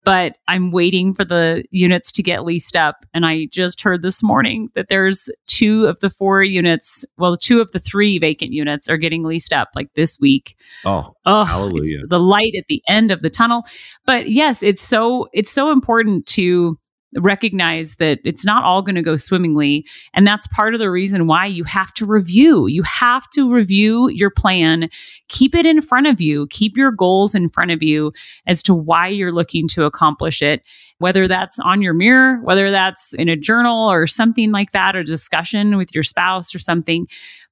But 0.04 0.36
I'm 0.48 0.70
waiting 0.70 1.14
for 1.14 1.24
the 1.24 1.64
units 1.70 2.10
to 2.12 2.22
get 2.22 2.44
leased 2.44 2.74
up. 2.76 2.96
And 3.14 3.24
I 3.24 3.46
just 3.52 3.80
heard 3.82 4.02
this 4.02 4.22
morning 4.22 4.68
that 4.74 4.88
there's 4.88 5.28
two 5.46 5.86
of 5.86 6.00
the 6.00 6.10
four 6.10 6.42
units, 6.42 7.04
well, 7.18 7.36
two 7.36 7.60
of 7.60 7.70
the 7.72 7.78
three 7.78 8.18
vacant 8.18 8.52
units 8.52 8.88
are 8.88 8.96
getting 8.96 9.22
leased 9.22 9.52
up 9.52 9.68
like 9.76 9.92
this 9.94 10.18
week. 10.20 10.56
Oh, 10.84 11.12
Oh, 11.24 11.44
Hallelujah. 11.44 12.06
the 12.08 12.18
light 12.18 12.54
at 12.58 12.66
the 12.68 12.82
end 12.88 13.10
of 13.12 13.20
the 13.22 13.30
tunnel. 13.30 13.62
But 14.06 14.28
yes, 14.28 14.62
it's 14.62 14.82
so 14.82 15.28
it's 15.32 15.50
so 15.50 15.70
important 15.70 16.26
to 16.26 16.78
recognize 17.16 17.96
that 17.96 18.18
it's 18.24 18.44
not 18.44 18.64
all 18.64 18.82
going 18.82 18.94
to 18.94 19.02
go 19.02 19.16
swimmingly 19.16 19.84
and 20.14 20.26
that's 20.26 20.46
part 20.46 20.74
of 20.74 20.80
the 20.80 20.90
reason 20.90 21.26
why 21.26 21.46
you 21.46 21.64
have 21.64 21.92
to 21.94 22.06
review. 22.06 22.66
You 22.66 22.82
have 22.82 23.28
to 23.30 23.52
review 23.52 24.08
your 24.08 24.30
plan. 24.30 24.88
Keep 25.28 25.54
it 25.54 25.66
in 25.66 25.82
front 25.82 26.06
of 26.06 26.20
you. 26.20 26.46
Keep 26.48 26.76
your 26.76 26.90
goals 26.90 27.34
in 27.34 27.50
front 27.50 27.70
of 27.70 27.82
you 27.82 28.12
as 28.46 28.62
to 28.64 28.74
why 28.74 29.08
you're 29.08 29.32
looking 29.32 29.68
to 29.68 29.84
accomplish 29.84 30.42
it. 30.42 30.62
Whether 30.98 31.26
that's 31.26 31.58
on 31.58 31.82
your 31.82 31.94
mirror 31.94 32.40
whether 32.42 32.70
that's 32.70 33.12
in 33.14 33.28
a 33.28 33.36
journal 33.36 33.90
or 33.90 34.06
something 34.06 34.52
like 34.52 34.72
that 34.72 34.96
or 34.96 35.02
discussion 35.02 35.76
with 35.76 35.94
your 35.94 36.04
spouse 36.04 36.54
or 36.54 36.58
something. 36.58 37.06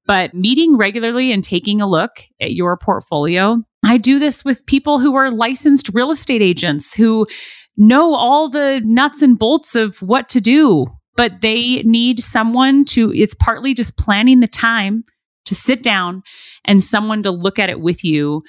But 0.06 0.34
meeting 0.34 0.76
regularly 0.76 1.32
and 1.32 1.44
taking 1.44 1.80
a 1.80 1.88
look 1.88 2.12
at 2.40 2.52
your 2.52 2.76
portfolio. 2.76 3.62
I 3.84 3.96
do 3.96 4.18
this 4.18 4.44
with 4.44 4.66
people 4.66 4.98
who 4.98 5.14
are 5.14 5.30
licensed 5.30 5.90
real 5.94 6.10
estate 6.10 6.42
agents 6.42 6.92
who 6.92 7.26
know 7.76 8.14
all 8.14 8.48
the 8.48 8.80
nuts 8.84 9.22
and 9.22 9.38
bolts 9.38 9.74
of 9.74 10.00
what 10.02 10.28
to 10.30 10.40
do, 10.40 10.86
but 11.16 11.40
they 11.40 11.82
need 11.82 12.20
someone 12.20 12.84
to, 12.86 13.12
it's 13.12 13.34
partly 13.34 13.74
just 13.74 13.96
planning 13.96 14.40
the 14.40 14.48
time 14.48 15.04
to 15.46 15.54
sit 15.54 15.82
down 15.82 16.22
and 16.64 16.82
someone 16.82 17.22
to 17.22 17.30
look 17.30 17.58
at 17.58 17.70
it 17.70 17.80
with 17.80 18.04
you 18.04 18.42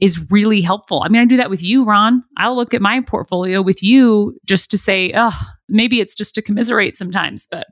is 0.00 0.30
really 0.30 0.60
helpful. 0.60 1.02
I 1.04 1.08
mean, 1.08 1.22
I 1.22 1.24
do 1.24 1.36
that 1.36 1.50
with 1.50 1.62
you, 1.62 1.84
Ron. 1.84 2.22
I'll 2.36 2.56
look 2.56 2.74
at 2.74 2.82
my 2.82 3.00
portfolio 3.00 3.62
with 3.62 3.82
you 3.82 4.36
just 4.46 4.70
to 4.72 4.78
say, 4.78 5.12
oh, 5.14 5.38
maybe 5.68 6.00
it's 6.00 6.14
just 6.14 6.34
to 6.34 6.42
commiserate 6.42 6.96
sometimes, 6.96 7.46
but 7.50 7.66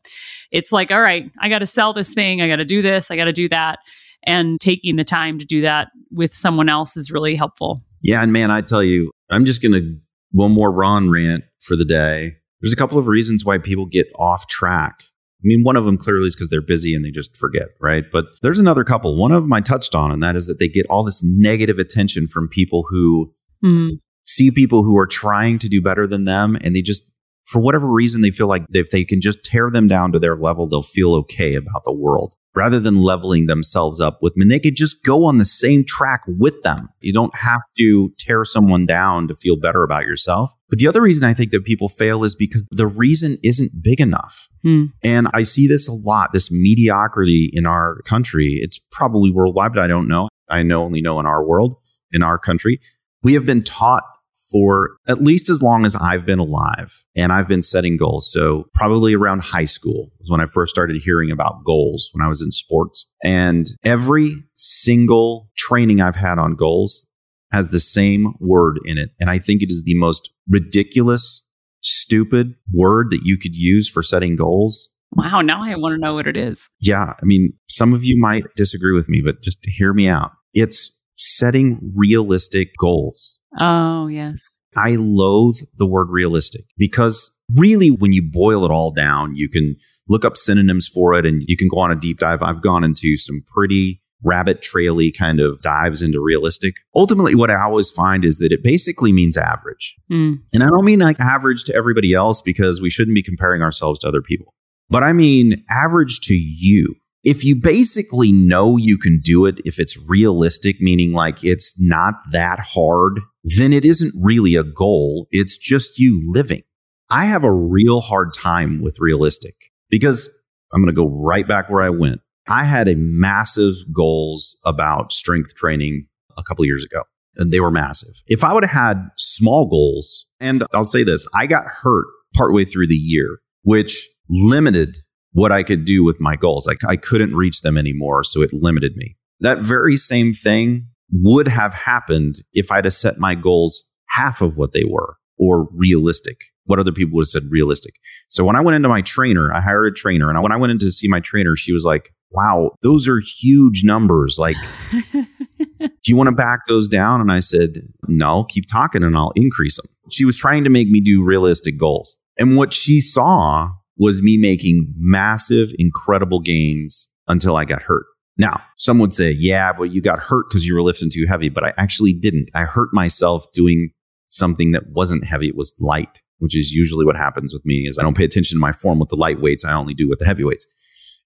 it's 0.50 0.72
like, 0.72 0.90
all 0.90 1.00
right, 1.00 1.30
I 1.40 1.48
got 1.48 1.58
to 1.58 1.66
sell 1.66 1.92
this 1.92 2.14
thing. 2.14 2.40
I 2.40 2.48
got 2.48 2.56
to 2.56 2.64
do 2.64 2.80
this. 2.80 3.10
I 3.10 3.16
got 3.16 3.24
to 3.24 3.32
do 3.32 3.48
that. 3.48 3.80
And 4.24 4.60
taking 4.60 4.96
the 4.96 5.04
time 5.04 5.38
to 5.38 5.44
do 5.44 5.62
that 5.62 5.88
with 6.12 6.32
someone 6.32 6.68
else 6.68 6.96
is 6.96 7.10
really 7.10 7.34
helpful. 7.34 7.82
Yeah, 8.02 8.22
and 8.22 8.32
man, 8.32 8.50
I 8.50 8.60
tell 8.60 8.82
you, 8.82 9.10
I'm 9.30 9.44
just 9.44 9.62
going 9.62 9.72
to 9.72 9.98
one 10.32 10.52
more 10.52 10.72
Ron 10.72 11.10
rant 11.10 11.44
for 11.60 11.76
the 11.76 11.84
day. 11.84 12.32
There's 12.60 12.72
a 12.72 12.76
couple 12.76 12.98
of 12.98 13.06
reasons 13.06 13.44
why 13.44 13.58
people 13.58 13.86
get 13.86 14.08
off 14.18 14.46
track. 14.48 15.04
I 15.04 15.44
mean, 15.44 15.64
one 15.64 15.76
of 15.76 15.84
them 15.84 15.98
clearly 15.98 16.28
is 16.28 16.36
because 16.36 16.50
they're 16.50 16.60
busy 16.60 16.94
and 16.94 17.04
they 17.04 17.10
just 17.10 17.36
forget, 17.36 17.68
right? 17.80 18.04
But 18.12 18.26
there's 18.42 18.60
another 18.60 18.84
couple. 18.84 19.16
One 19.16 19.32
of 19.32 19.42
them 19.42 19.52
I 19.52 19.60
touched 19.60 19.94
on, 19.94 20.12
and 20.12 20.22
that 20.22 20.36
is 20.36 20.46
that 20.46 20.60
they 20.60 20.68
get 20.68 20.86
all 20.88 21.02
this 21.02 21.22
negative 21.24 21.78
attention 21.78 22.28
from 22.28 22.48
people 22.48 22.84
who 22.88 23.34
Mm, 23.64 24.00
see 24.24 24.50
people 24.50 24.82
who 24.82 24.98
are 24.98 25.06
trying 25.06 25.58
to 25.60 25.68
do 25.68 25.80
better 25.80 26.06
than 26.06 26.24
them, 26.24 26.56
and 26.62 26.74
they 26.74 26.82
just, 26.82 27.11
for 27.52 27.60
whatever 27.60 27.86
reason, 27.86 28.22
they 28.22 28.30
feel 28.30 28.48
like 28.48 28.64
if 28.72 28.90
they 28.90 29.04
can 29.04 29.20
just 29.20 29.44
tear 29.44 29.70
them 29.70 29.86
down 29.86 30.12
to 30.12 30.18
their 30.18 30.36
level, 30.36 30.66
they'll 30.66 30.82
feel 30.82 31.14
okay 31.14 31.54
about 31.54 31.84
the 31.84 31.92
world 31.92 32.34
rather 32.54 32.78
than 32.78 33.00
leveling 33.00 33.46
themselves 33.46 34.00
up 34.00 34.18
with 34.20 34.34
them. 34.34 34.42
And 34.42 34.50
they 34.50 34.58
could 34.58 34.76
just 34.76 35.04
go 35.04 35.24
on 35.24 35.38
the 35.38 35.44
same 35.44 35.84
track 35.84 36.22
with 36.26 36.62
them. 36.62 36.88
You 37.00 37.12
don't 37.12 37.34
have 37.34 37.62
to 37.78 38.12
tear 38.18 38.44
someone 38.44 38.84
down 38.84 39.28
to 39.28 39.34
feel 39.34 39.56
better 39.56 39.82
about 39.82 40.04
yourself. 40.04 40.52
But 40.68 40.78
the 40.78 40.88
other 40.88 41.00
reason 41.00 41.28
I 41.28 41.34
think 41.34 41.50
that 41.52 41.64
people 41.64 41.88
fail 41.88 42.24
is 42.24 42.34
because 42.34 42.66
the 42.70 42.86
reason 42.86 43.38
isn't 43.42 43.82
big 43.82 44.00
enough. 44.00 44.48
Hmm. 44.62 44.86
And 45.02 45.28
I 45.34 45.42
see 45.42 45.66
this 45.66 45.88
a 45.88 45.92
lot, 45.92 46.30
this 46.32 46.50
mediocrity 46.50 47.50
in 47.52 47.66
our 47.66 48.00
country. 48.02 48.58
It's 48.62 48.78
probably 48.90 49.30
worldwide, 49.30 49.74
but 49.74 49.82
I 49.82 49.86
don't 49.86 50.08
know. 50.08 50.28
I 50.48 50.62
know 50.62 50.84
only 50.84 51.00
know 51.00 51.20
in 51.20 51.26
our 51.26 51.44
world, 51.44 51.76
in 52.12 52.22
our 52.22 52.38
country. 52.38 52.80
We 53.22 53.34
have 53.34 53.46
been 53.46 53.62
taught 53.62 54.04
for 54.52 54.96
at 55.08 55.22
least 55.22 55.50
as 55.50 55.62
long 55.62 55.84
as 55.86 55.96
I've 55.96 56.26
been 56.26 56.38
alive 56.38 57.02
and 57.16 57.32
I've 57.32 57.48
been 57.48 57.62
setting 57.62 57.96
goals. 57.96 58.30
So, 58.30 58.66
probably 58.74 59.14
around 59.14 59.42
high 59.42 59.64
school 59.64 60.10
was 60.18 60.30
when 60.30 60.40
I 60.40 60.46
first 60.46 60.70
started 60.70 61.00
hearing 61.02 61.30
about 61.30 61.64
goals 61.64 62.10
when 62.12 62.24
I 62.24 62.28
was 62.28 62.42
in 62.42 62.50
sports. 62.50 63.10
And 63.24 63.66
every 63.84 64.34
single 64.54 65.48
training 65.56 66.00
I've 66.00 66.16
had 66.16 66.38
on 66.38 66.54
goals 66.54 67.08
has 67.50 67.70
the 67.70 67.80
same 67.80 68.34
word 68.40 68.78
in 68.84 68.98
it. 68.98 69.10
And 69.20 69.30
I 69.30 69.38
think 69.38 69.62
it 69.62 69.70
is 69.70 69.84
the 69.84 69.96
most 69.96 70.30
ridiculous, 70.48 71.42
stupid 71.82 72.54
word 72.72 73.10
that 73.10 73.20
you 73.24 73.38
could 73.38 73.54
use 73.54 73.88
for 73.88 74.02
setting 74.02 74.36
goals. 74.36 74.90
Wow, 75.14 75.42
now 75.42 75.62
I 75.62 75.76
want 75.76 75.94
to 75.94 75.98
know 75.98 76.14
what 76.14 76.26
it 76.26 76.36
is. 76.36 76.68
Yeah. 76.80 77.12
I 77.20 77.24
mean, 77.24 77.52
some 77.68 77.92
of 77.92 78.02
you 78.02 78.18
might 78.18 78.44
disagree 78.56 78.94
with 78.94 79.08
me, 79.08 79.20
but 79.24 79.42
just 79.42 79.58
hear 79.66 79.92
me 79.92 80.08
out. 80.08 80.30
It's 80.54 80.98
setting 81.14 81.78
realistic 81.94 82.70
goals. 82.78 83.38
Oh, 83.58 84.06
yes. 84.06 84.60
I 84.76 84.96
loathe 84.98 85.56
the 85.76 85.86
word 85.86 86.08
realistic 86.10 86.64
because 86.78 87.36
really, 87.54 87.90
when 87.90 88.12
you 88.12 88.22
boil 88.22 88.64
it 88.64 88.70
all 88.70 88.90
down, 88.90 89.34
you 89.34 89.48
can 89.48 89.76
look 90.08 90.24
up 90.24 90.36
synonyms 90.36 90.88
for 90.88 91.14
it 91.14 91.26
and 91.26 91.42
you 91.46 91.56
can 91.56 91.68
go 91.68 91.78
on 91.78 91.90
a 91.90 91.96
deep 91.96 92.18
dive. 92.18 92.42
I've 92.42 92.62
gone 92.62 92.84
into 92.84 93.16
some 93.16 93.42
pretty 93.54 94.00
rabbit 94.24 94.60
traily 94.62 95.12
kind 95.16 95.40
of 95.40 95.60
dives 95.62 96.00
into 96.00 96.20
realistic. 96.20 96.76
Ultimately, 96.94 97.34
what 97.34 97.50
I 97.50 97.60
always 97.60 97.90
find 97.90 98.24
is 98.24 98.38
that 98.38 98.52
it 98.52 98.62
basically 98.62 99.12
means 99.12 99.36
average. 99.36 99.96
Mm. 100.10 100.38
And 100.52 100.62
I 100.62 100.68
don't 100.68 100.84
mean 100.84 101.00
like 101.00 101.18
average 101.20 101.64
to 101.64 101.74
everybody 101.74 102.14
else 102.14 102.40
because 102.40 102.80
we 102.80 102.90
shouldn't 102.90 103.14
be 103.14 103.22
comparing 103.22 103.62
ourselves 103.62 104.00
to 104.00 104.08
other 104.08 104.22
people, 104.22 104.54
but 104.88 105.02
I 105.02 105.12
mean 105.12 105.64
average 105.68 106.20
to 106.20 106.34
you 106.34 106.94
if 107.24 107.44
you 107.44 107.54
basically 107.54 108.32
know 108.32 108.76
you 108.76 108.98
can 108.98 109.20
do 109.20 109.46
it, 109.46 109.60
if 109.64 109.78
it's 109.78 109.98
realistic, 110.08 110.80
meaning 110.80 111.12
like 111.12 111.44
it's 111.44 111.80
not 111.80 112.14
that 112.32 112.58
hard, 112.58 113.20
then 113.44 113.72
it 113.72 113.84
isn't 113.84 114.12
really 114.20 114.54
a 114.56 114.64
goal. 114.64 115.28
It's 115.30 115.56
just 115.56 115.98
you 115.98 116.20
living. 116.24 116.62
I 117.10 117.26
have 117.26 117.44
a 117.44 117.52
real 117.52 118.00
hard 118.00 118.32
time 118.34 118.82
with 118.82 118.96
realistic 118.98 119.54
because 119.90 120.32
I'm 120.72 120.82
going 120.82 120.94
to 120.94 120.98
go 120.98 121.08
right 121.08 121.46
back 121.46 121.68
where 121.68 121.82
I 121.82 121.90
went. 121.90 122.20
I 122.48 122.64
had 122.64 122.88
a 122.88 122.96
massive 122.96 123.74
goals 123.94 124.60
about 124.64 125.12
strength 125.12 125.54
training 125.54 126.06
a 126.36 126.42
couple 126.42 126.64
years 126.64 126.82
ago, 126.82 127.02
and 127.36 127.52
they 127.52 127.60
were 127.60 127.70
massive. 127.70 128.14
If 128.26 128.42
I 128.42 128.52
would 128.52 128.64
have 128.64 128.72
had 128.72 129.10
small 129.18 129.66
goals, 129.66 130.26
and 130.40 130.64
I'll 130.74 130.84
say 130.84 131.04
this, 131.04 131.28
I 131.34 131.46
got 131.46 131.64
hurt 131.66 132.06
partway 132.34 132.64
through 132.64 132.88
the 132.88 132.96
year, 132.96 133.38
which 133.62 134.08
limited 134.28 134.98
what 135.32 135.52
I 135.52 135.62
could 135.62 135.84
do 135.84 136.04
with 136.04 136.20
my 136.20 136.36
goals. 136.36 136.66
Like 136.66 136.84
I 136.86 136.96
couldn't 136.96 137.34
reach 137.34 137.62
them 137.62 137.76
anymore, 137.76 138.22
so 138.24 138.42
it 138.42 138.52
limited 138.52 138.96
me. 138.96 139.16
That 139.40 139.60
very 139.60 139.96
same 139.96 140.34
thing 140.34 140.86
would 141.12 141.48
have 141.48 141.74
happened 141.74 142.36
if 142.52 142.70
I'd 142.70 142.84
have 142.84 142.94
set 142.94 143.18
my 143.18 143.34
goals 143.34 143.88
half 144.10 144.40
of 144.40 144.56
what 144.56 144.72
they 144.72 144.84
were 144.88 145.16
or 145.38 145.68
realistic. 145.72 146.38
What 146.64 146.78
other 146.78 146.92
people 146.92 147.16
would 147.16 147.22
have 147.22 147.28
said 147.28 147.50
realistic. 147.50 147.94
So 148.28 148.44
when 148.44 148.54
I 148.54 148.60
went 148.60 148.76
into 148.76 148.88
my 148.88 149.02
trainer, 149.02 149.52
I 149.52 149.60
hired 149.60 149.86
a 149.88 149.90
trainer, 149.90 150.30
and 150.30 150.40
when 150.42 150.52
I 150.52 150.56
went 150.56 150.70
in 150.70 150.78
to 150.78 150.92
see 150.92 151.08
my 151.08 151.18
trainer, 151.18 151.56
she 151.56 151.72
was 151.72 151.84
like, 151.84 152.14
"Wow, 152.30 152.76
those 152.82 153.08
are 153.08 153.18
huge 153.18 153.82
numbers. 153.82 154.38
Like, 154.38 154.56
do 155.10 155.88
you 156.06 156.16
want 156.16 156.28
to 156.28 156.32
back 156.32 156.60
those 156.68 156.86
down?" 156.86 157.20
And 157.20 157.32
I 157.32 157.40
said, 157.40 157.82
"No, 158.06 158.44
keep 158.44 158.66
talking, 158.70 159.02
and 159.02 159.16
I'll 159.16 159.32
increase 159.34 159.76
them." 159.76 159.90
She 160.12 160.24
was 160.24 160.38
trying 160.38 160.62
to 160.62 160.70
make 160.70 160.88
me 160.88 161.00
do 161.00 161.24
realistic 161.24 161.78
goals, 161.78 162.16
and 162.38 162.56
what 162.56 162.72
she 162.72 163.00
saw 163.00 163.70
was 164.02 164.20
me 164.20 164.36
making 164.36 164.92
massive, 164.98 165.70
incredible 165.78 166.40
gains 166.40 167.08
until 167.28 167.56
I 167.56 167.64
got 167.64 167.82
hurt. 167.82 168.04
Now, 168.36 168.60
some 168.76 168.98
would 168.98 169.14
say, 169.14 169.30
yeah, 169.30 169.72
but 169.72 169.92
you 169.92 170.02
got 170.02 170.18
hurt 170.18 170.46
because 170.48 170.66
you 170.66 170.74
were 170.74 170.82
lifting 170.82 171.08
too 171.08 171.24
heavy. 171.28 171.48
But 171.48 171.64
I 171.64 171.72
actually 171.78 172.12
didn't. 172.12 172.48
I 172.52 172.64
hurt 172.64 172.92
myself 172.92 173.46
doing 173.52 173.90
something 174.26 174.72
that 174.72 174.88
wasn't 174.88 175.24
heavy. 175.24 175.46
It 175.46 175.56
was 175.56 175.72
light, 175.78 176.20
which 176.38 176.56
is 176.56 176.72
usually 176.72 177.06
what 177.06 177.14
happens 177.14 177.52
with 177.52 177.64
me 177.64 177.86
is 177.86 177.96
I 177.96 178.02
don't 178.02 178.16
pay 178.16 178.24
attention 178.24 178.56
to 178.56 178.60
my 178.60 178.72
form 178.72 178.98
with 178.98 179.08
the 179.08 179.14
light 179.14 179.40
weights. 179.40 179.64
I 179.64 179.72
only 179.74 179.94
do 179.94 180.08
with 180.08 180.18
the 180.18 180.26
heavy 180.26 180.42
weights. 180.42 180.66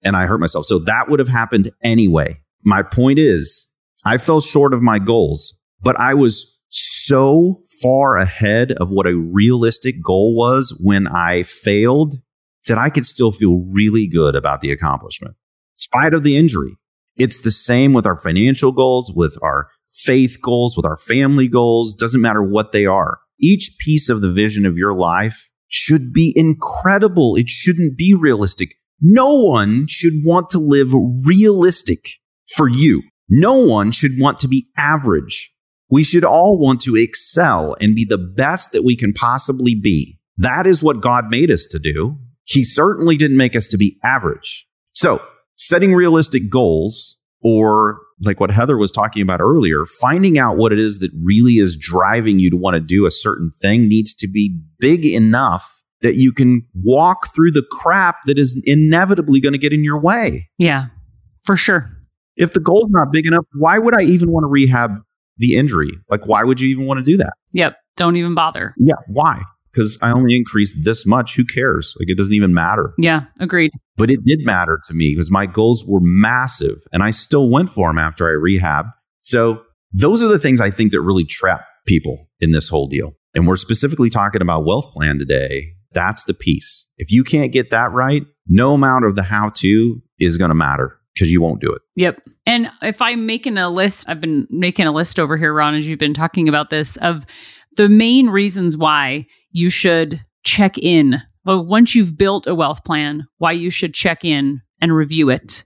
And 0.05 0.15
I 0.15 0.27
hurt 0.27 0.41
myself. 0.41 0.67
So 0.67 0.79
that 0.81 1.09
would 1.09 1.19
have 1.19 1.29
happened 1.29 1.71
anyway. 1.83 2.41
My 2.63 2.83
point 2.83 3.19
is 3.19 3.71
I 4.05 4.19
fell 4.19 4.43
short 4.43 4.75
of 4.75 4.83
my 4.83 4.99
goals, 4.99 5.55
but 5.81 5.99
I 5.99 6.13
was 6.13 6.61
so 6.69 7.63
far 7.81 8.19
ahead 8.19 8.73
of 8.73 8.91
what 8.91 9.07
a 9.07 9.17
realistic 9.17 10.03
goal 10.05 10.37
was 10.37 10.79
when 10.83 11.07
I 11.07 11.45
failed 11.45 12.17
that 12.67 12.79
I 12.79 12.91
could 12.91 13.07
still 13.07 13.33
feel 13.33 13.65
really 13.71 14.07
good 14.07 14.35
about 14.35 14.61
the 14.61 14.71
accomplishment, 14.71 15.37
spite 15.75 16.15
of 16.15 16.23
the 16.23 16.37
injury. 16.37 16.77
It's 17.17 17.41
the 17.41 17.51
same 17.51 17.93
with 17.93 18.07
our 18.07 18.17
financial 18.17 18.73
goals, 18.73 19.13
with 19.15 19.39
our 19.43 19.69
faith 19.89 20.39
goals, 20.43 20.77
with 20.77 20.85
our 20.85 20.97
family 20.97 21.49
goals, 21.49 21.95
doesn't 21.95 22.21
matter 22.21 22.43
what 22.43 22.73
they 22.73 22.87
are. 22.87 23.19
Each 23.41 23.77
piece 23.79 24.09
of 24.09 24.21
the 24.21 24.33
vision 24.33 24.67
of 24.67 24.77
your 24.77 24.93
life 24.93 25.49
should 25.69 26.13
be 26.13 26.33
incredible. 26.37 27.37
It 27.37 27.49
shouldn't 27.49 27.97
be 27.97 28.15
realistic. 28.15 28.75
No 29.01 29.35
one 29.35 29.87
should 29.89 30.25
want 30.25 30.51
to 30.51 30.59
live 30.59 30.93
realistic 31.27 32.09
for 32.55 32.69
you. 32.69 33.03
No 33.29 33.55
one 33.55 33.91
should 33.91 34.13
want 34.19 34.39
to 34.39 34.49
be 34.49 34.69
average. 34.77 35.53
We 35.91 36.03
should 36.03 36.25
all 36.25 36.59
want 36.59 36.81
to 36.83 36.97
excel 36.97 37.77
and 37.81 37.95
be 37.95 38.05
the 38.05 38.19
best 38.19 38.73
that 38.73 38.85
we 38.85 38.97
can 38.97 39.13
possibly 39.13 39.75
be. 39.75 40.19
That 40.37 40.67
is 40.67 40.83
what 40.83 41.01
God 41.01 41.31
made 41.31 41.51
us 41.51 41.67
to 41.67 41.79
do. 41.79 42.19
He 42.47 42.65
certainly 42.65 43.17
didn't 43.17 43.37
make 43.37 43.55
us 43.55 43.69
to 43.69 43.77
be 43.77 43.99
average. 44.03 44.67
So, 44.95 45.23
setting 45.57 45.95
realistic 45.95 46.49
goals, 46.49 47.19
or 47.43 47.99
like 48.23 48.41
what 48.41 48.51
Heather 48.51 48.79
was 48.79 48.93
talking 48.93 49.21
about 49.21 49.41
earlier, 49.41 49.85
finding 50.01 50.39
out 50.39 50.57
what 50.57 50.73
it 50.73 50.79
is 50.79 51.01
that 51.01 51.11
really 51.23 51.55
is 51.55 51.77
driving 51.77 52.39
you 52.39 52.49
to 52.51 52.57
want 52.57 52.75
to 52.75 52.81
do 52.81 53.05
a 53.05 53.11
certain 53.11 53.53
thing 53.61 53.89
needs 53.89 54.15
to 54.15 54.29
be 54.29 54.59
big 54.79 55.05
enough 55.05 55.83
that 56.03 56.15
you 56.15 56.33
can 56.33 56.67
walk 56.75 57.35
through 57.35 57.51
the 57.51 57.65
crap 57.71 58.17
that 58.27 58.39
is 58.39 58.63
inevitably 58.65 59.41
going 59.41 59.53
to 59.53 59.59
get 59.59 59.73
in 59.73 59.83
your 59.83 60.01
way. 60.01 60.49
Yeah, 60.57 60.87
for 61.45 61.57
sure. 61.57 61.87
If 62.37 62.53
the 62.53 62.61
goal's 62.61 62.91
not 62.91 63.13
big 63.13 63.27
enough, 63.27 63.45
why 63.55 63.79
would 63.79 63.95
I 63.99 64.03
even 64.03 64.31
want 64.31 64.45
to 64.45 64.49
rehab 64.49 65.03
the 65.39 65.57
injury? 65.57 65.91
Like, 66.11 66.27
why 66.27 66.45
would 66.45 66.61
you 66.61 66.69
even 66.69 66.87
want 66.87 66.99
to 66.99 67.05
do 67.05 67.17
that? 67.17 67.33
Yep. 67.53 67.77
Don't 67.97 68.17
even 68.17 68.35
bother. 68.35 68.75
Yeah. 68.79 68.95
Why? 69.09 69.43
Because 69.77 69.99
I 70.01 70.13
only 70.13 70.35
increased 70.35 70.85
this 70.85 71.07
much. 71.07 71.37
Who 71.37 71.45
cares? 71.45 71.95
Like 71.99 72.09
it 72.09 72.17
doesn't 72.17 72.35
even 72.35 72.55
matter. 72.55 72.95
Yeah, 72.99 73.25
agreed. 73.41 73.73
But 73.97 74.11
it 74.11 74.25
did 74.25 74.41
matter 74.45 74.81
to 74.89 74.95
me 74.95 75.13
because 75.13 75.31
my 75.31 75.47
goals 75.47 75.85
were 75.87 76.01
massive 76.01 76.79
and 76.93 77.03
I 77.03 77.11
still 77.11 77.51
went 77.51 77.71
for 77.71 77.89
them 77.89 77.99
after 77.99 78.27
I 78.27 78.33
rehabbed. 78.33 78.93
So 79.21 79.63
those 79.93 80.23
are 80.23 80.29
the 80.29 80.39
things 80.39 80.61
I 80.61 80.71
think 80.71 80.93
that 80.93 81.01
really 81.01 81.25
trap 81.25 81.63
people 81.87 82.29
in 82.41 82.53
this 82.53 82.69
whole 82.69 82.87
deal. 82.87 83.13
And 83.35 83.47
we're 83.47 83.57
specifically 83.57 84.11
talking 84.11 84.43
about 84.43 84.65
wealth 84.65 84.93
plan 84.93 85.19
today. 85.19 85.73
That's 85.93 86.25
the 86.25 86.35
piece. 86.35 86.87
If 86.97 87.11
you 87.11 87.23
can't 87.23 87.53
get 87.53 87.71
that 87.71 87.93
right, 87.93 88.23
no 88.47 88.75
amount 88.75 89.05
of 89.05 89.17
the 89.17 89.23
how 89.23 89.51
to 89.57 90.03
is 90.19 90.39
going 90.39 90.51
to 90.51 90.55
matter 90.55 90.99
because 91.15 91.33
you 91.33 91.41
won't 91.41 91.61
do 91.61 91.73
it. 91.73 91.83
Yep. 91.97 92.21
And 92.47 92.71
if 92.83 93.01
I'm 93.01 93.27
making 93.27 93.59
a 93.59 93.69
list, 93.69 94.09
I've 94.09 94.21
been 94.21 94.47
making 94.51 94.87
a 94.87 94.93
list 94.93 95.19
over 95.19 95.37
here, 95.37 95.53
Ron, 95.55 95.75
as 95.75 95.87
you've 95.87 95.99
been 95.99 96.15
talking 96.15 96.49
about 96.49 96.71
this, 96.71 96.97
of 96.97 97.27
the 97.77 97.89
main 97.89 98.29
reasons 98.29 98.77
why 98.77 99.27
you 99.57 99.71
should 99.71 100.23
check 100.45 100.77
in. 100.77 101.17
Well, 101.47 101.65
once 101.65 101.95
you've 101.95 102.19
built 102.19 102.47
a 102.47 102.55
wealth 102.55 102.85
plan, 102.85 103.27
why 103.39 103.53
you 103.53 103.71
should 103.71 103.95
check 103.95 104.23
in 104.23 104.61
and 104.83 104.95
review 104.95 105.31
it. 105.31 105.65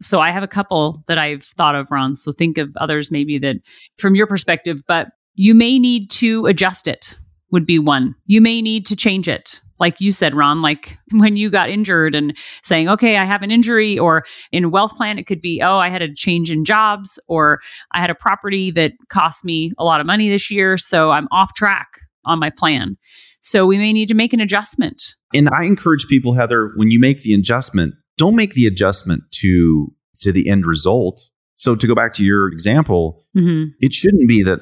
So 0.00 0.20
I 0.20 0.30
have 0.30 0.44
a 0.44 0.48
couple 0.48 1.02
that 1.08 1.18
I've 1.18 1.42
thought 1.42 1.74
of, 1.74 1.90
Ron. 1.90 2.14
So 2.14 2.30
think 2.30 2.58
of 2.58 2.70
others 2.76 3.10
maybe 3.10 3.38
that 3.38 3.56
from 3.98 4.14
your 4.14 4.28
perspective, 4.28 4.82
but 4.86 5.08
you 5.34 5.52
may 5.52 5.80
need 5.80 6.10
to 6.10 6.46
adjust 6.46 6.86
it, 6.86 7.16
would 7.50 7.66
be 7.66 7.80
one. 7.80 8.14
You 8.26 8.40
may 8.40 8.62
need 8.62 8.86
to 8.86 8.94
change 8.94 9.26
it. 9.26 9.60
Like 9.80 10.00
you 10.00 10.12
said, 10.12 10.36
Ron, 10.36 10.62
like 10.62 10.96
when 11.10 11.36
you 11.36 11.50
got 11.50 11.68
injured 11.68 12.14
and 12.14 12.36
saying, 12.62 12.88
okay, 12.88 13.16
I 13.16 13.24
have 13.24 13.42
an 13.42 13.50
injury, 13.50 13.98
or 13.98 14.24
in 14.52 14.70
wealth 14.70 14.94
plan, 14.94 15.18
it 15.18 15.26
could 15.26 15.40
be, 15.40 15.60
oh, 15.60 15.78
I 15.78 15.88
had 15.88 16.02
a 16.02 16.14
change 16.14 16.52
in 16.52 16.64
jobs, 16.64 17.18
or 17.26 17.58
I 17.90 18.00
had 18.00 18.10
a 18.10 18.14
property 18.14 18.70
that 18.72 18.92
cost 19.08 19.44
me 19.44 19.72
a 19.76 19.84
lot 19.84 20.00
of 20.00 20.06
money 20.06 20.28
this 20.28 20.52
year. 20.52 20.76
So 20.76 21.10
I'm 21.10 21.26
off 21.32 21.52
track 21.54 21.88
on 22.24 22.38
my 22.38 22.50
plan. 22.50 22.96
So 23.44 23.66
we 23.66 23.76
may 23.76 23.92
need 23.92 24.08
to 24.08 24.14
make 24.14 24.32
an 24.32 24.40
adjustment. 24.40 25.16
And 25.34 25.50
I 25.50 25.64
encourage 25.64 26.06
people, 26.08 26.32
Heather, 26.32 26.72
when 26.76 26.90
you 26.90 26.98
make 26.98 27.20
the 27.20 27.34
adjustment, 27.34 27.94
don't 28.16 28.34
make 28.34 28.54
the 28.54 28.66
adjustment 28.66 29.22
to 29.42 29.92
to 30.22 30.32
the 30.32 30.48
end 30.48 30.64
result. 30.64 31.20
So 31.56 31.76
to 31.76 31.86
go 31.86 31.94
back 31.94 32.14
to 32.14 32.24
your 32.24 32.48
example, 32.48 33.22
mm-hmm. 33.36 33.70
it 33.80 33.92
shouldn't 33.92 34.26
be 34.26 34.42
that 34.44 34.60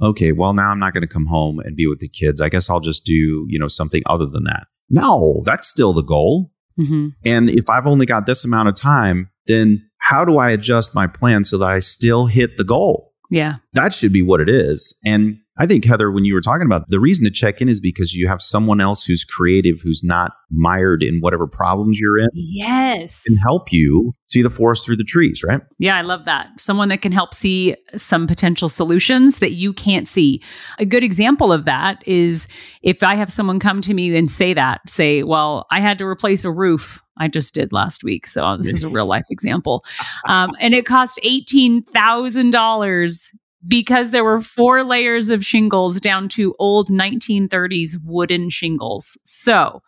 okay, 0.00 0.30
well 0.30 0.54
now 0.54 0.70
I'm 0.70 0.78
not 0.78 0.94
going 0.94 1.02
to 1.02 1.08
come 1.08 1.26
home 1.26 1.58
and 1.58 1.74
be 1.74 1.88
with 1.88 1.98
the 1.98 2.08
kids. 2.08 2.40
I 2.40 2.48
guess 2.48 2.70
I'll 2.70 2.80
just 2.80 3.04
do, 3.04 3.44
you 3.48 3.58
know, 3.58 3.68
something 3.68 4.02
other 4.06 4.26
than 4.26 4.44
that. 4.44 4.68
No, 4.88 5.42
that's 5.44 5.66
still 5.66 5.92
the 5.92 6.02
goal. 6.02 6.52
Mm-hmm. 6.78 7.08
And 7.24 7.50
if 7.50 7.68
I've 7.68 7.88
only 7.88 8.06
got 8.06 8.26
this 8.26 8.44
amount 8.44 8.68
of 8.68 8.76
time, 8.76 9.30
then 9.48 9.82
how 9.98 10.24
do 10.24 10.38
I 10.38 10.50
adjust 10.50 10.94
my 10.94 11.08
plan 11.08 11.44
so 11.44 11.58
that 11.58 11.70
I 11.70 11.80
still 11.80 12.26
hit 12.26 12.56
the 12.56 12.64
goal? 12.64 13.14
Yeah. 13.30 13.56
That 13.72 13.92
should 13.92 14.12
be 14.12 14.22
what 14.22 14.40
it 14.40 14.48
is. 14.48 14.96
And 15.04 15.38
I 15.58 15.66
think, 15.66 15.86
Heather, 15.86 16.10
when 16.12 16.26
you 16.26 16.34
were 16.34 16.42
talking 16.42 16.66
about 16.66 16.88
the 16.88 17.00
reason 17.00 17.24
to 17.24 17.30
check 17.30 17.62
in 17.62 17.68
is 17.68 17.80
because 17.80 18.14
you 18.14 18.28
have 18.28 18.42
someone 18.42 18.78
else 18.80 19.04
who's 19.04 19.24
creative, 19.24 19.80
who's 19.82 20.04
not 20.04 20.32
mired 20.50 21.02
in 21.02 21.20
whatever 21.20 21.46
problems 21.46 21.98
you're 21.98 22.18
in, 22.18 22.28
Yes. 22.34 23.22
can 23.26 23.36
help 23.36 23.72
you 23.72 24.12
see 24.26 24.42
the 24.42 24.50
forest 24.50 24.84
through 24.84 24.96
the 24.96 25.04
trees, 25.04 25.42
right? 25.42 25.62
Yeah, 25.78 25.96
I 25.96 26.02
love 26.02 26.26
that. 26.26 26.48
Someone 26.60 26.88
that 26.90 27.00
can 27.00 27.12
help 27.12 27.32
see 27.32 27.74
some 27.96 28.26
potential 28.26 28.68
solutions 28.68 29.38
that 29.38 29.52
you 29.52 29.72
can't 29.72 30.06
see. 30.06 30.42
A 30.78 30.84
good 30.84 31.02
example 31.02 31.50
of 31.52 31.64
that 31.64 32.06
is 32.06 32.48
if 32.82 33.02
I 33.02 33.14
have 33.16 33.32
someone 33.32 33.58
come 33.58 33.80
to 33.80 33.94
me 33.94 34.14
and 34.14 34.30
say 34.30 34.52
that, 34.54 34.82
say, 34.88 35.22
Well, 35.22 35.66
I 35.70 35.80
had 35.80 35.96
to 35.98 36.06
replace 36.06 36.44
a 36.44 36.50
roof. 36.50 37.02
I 37.18 37.28
just 37.28 37.54
did 37.54 37.72
last 37.72 38.04
week. 38.04 38.26
So 38.26 38.58
this 38.58 38.74
is 38.74 38.82
a 38.82 38.90
real 38.90 39.06
life 39.06 39.24
example. 39.30 39.86
Um, 40.28 40.50
and 40.60 40.74
it 40.74 40.84
cost 40.84 41.18
$18,000 41.24 43.32
because 43.66 44.10
there 44.10 44.24
were 44.24 44.40
four 44.40 44.84
layers 44.84 45.30
of 45.30 45.44
shingles 45.44 46.00
down 46.00 46.28
to 46.30 46.54
old 46.58 46.88
1930s 46.88 47.96
wooden 48.04 48.50
shingles. 48.50 49.16
So, 49.24 49.82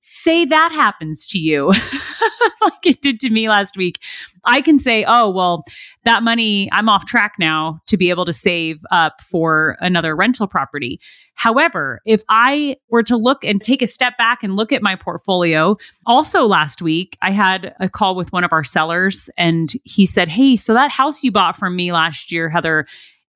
say 0.00 0.44
that 0.46 0.72
happens 0.72 1.26
to 1.26 1.38
you, 1.38 1.68
like 2.62 2.86
it 2.86 3.02
did 3.02 3.20
to 3.20 3.30
me 3.30 3.48
last 3.48 3.76
week. 3.76 3.98
I 4.44 4.62
can 4.62 4.78
say, 4.78 5.04
oh, 5.06 5.30
well, 5.30 5.64
that 6.04 6.22
money, 6.22 6.70
I'm 6.72 6.88
off 6.88 7.04
track 7.04 7.34
now 7.38 7.80
to 7.86 7.98
be 7.98 8.08
able 8.08 8.24
to 8.24 8.32
save 8.32 8.78
up 8.90 9.20
for 9.20 9.76
another 9.80 10.16
rental 10.16 10.46
property. 10.46 11.00
However, 11.34 12.00
if 12.06 12.22
I 12.28 12.76
were 12.88 13.02
to 13.04 13.16
look 13.16 13.44
and 13.44 13.60
take 13.60 13.82
a 13.82 13.86
step 13.86 14.16
back 14.16 14.42
and 14.42 14.56
look 14.56 14.72
at 14.72 14.82
my 14.82 14.96
portfolio, 14.96 15.76
also 16.06 16.46
last 16.46 16.80
week, 16.82 17.18
I 17.22 17.30
had 17.30 17.74
a 17.80 17.88
call 17.88 18.14
with 18.14 18.32
one 18.32 18.44
of 18.44 18.52
our 18.52 18.64
sellers 18.64 19.28
and 19.36 19.70
he 19.84 20.06
said, 20.06 20.28
Hey, 20.28 20.56
so 20.56 20.74
that 20.74 20.90
house 20.90 21.22
you 21.22 21.32
bought 21.32 21.56
from 21.56 21.76
me 21.76 21.92
last 21.92 22.32
year, 22.32 22.48
Heather, 22.48 22.86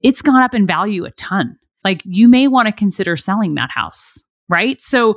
it's 0.05 0.23
gone 0.23 0.43
up 0.43 0.55
in 0.55 0.67
value 0.67 1.05
a 1.05 1.11
ton. 1.13 1.57
Like 1.83 2.03
you 2.05 2.29
may 2.29 2.47
want 2.47 2.67
to 2.67 2.73
consider 2.73 3.17
selling 3.17 3.55
that 3.57 3.71
house, 3.73 4.23
right? 4.49 4.81
So 4.81 5.17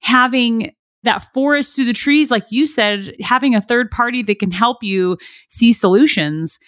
having 0.00 0.72
that 1.02 1.26
forest 1.34 1.74
through 1.76 1.84
the 1.84 1.92
trees, 1.92 2.30
like 2.30 2.46
you 2.48 2.66
said, 2.66 3.14
having 3.20 3.54
a 3.54 3.60
third 3.60 3.90
party 3.90 4.22
that 4.22 4.38
can 4.38 4.50
help 4.50 4.82
you 4.82 5.18
see 5.48 5.72
solutions. 5.72 6.58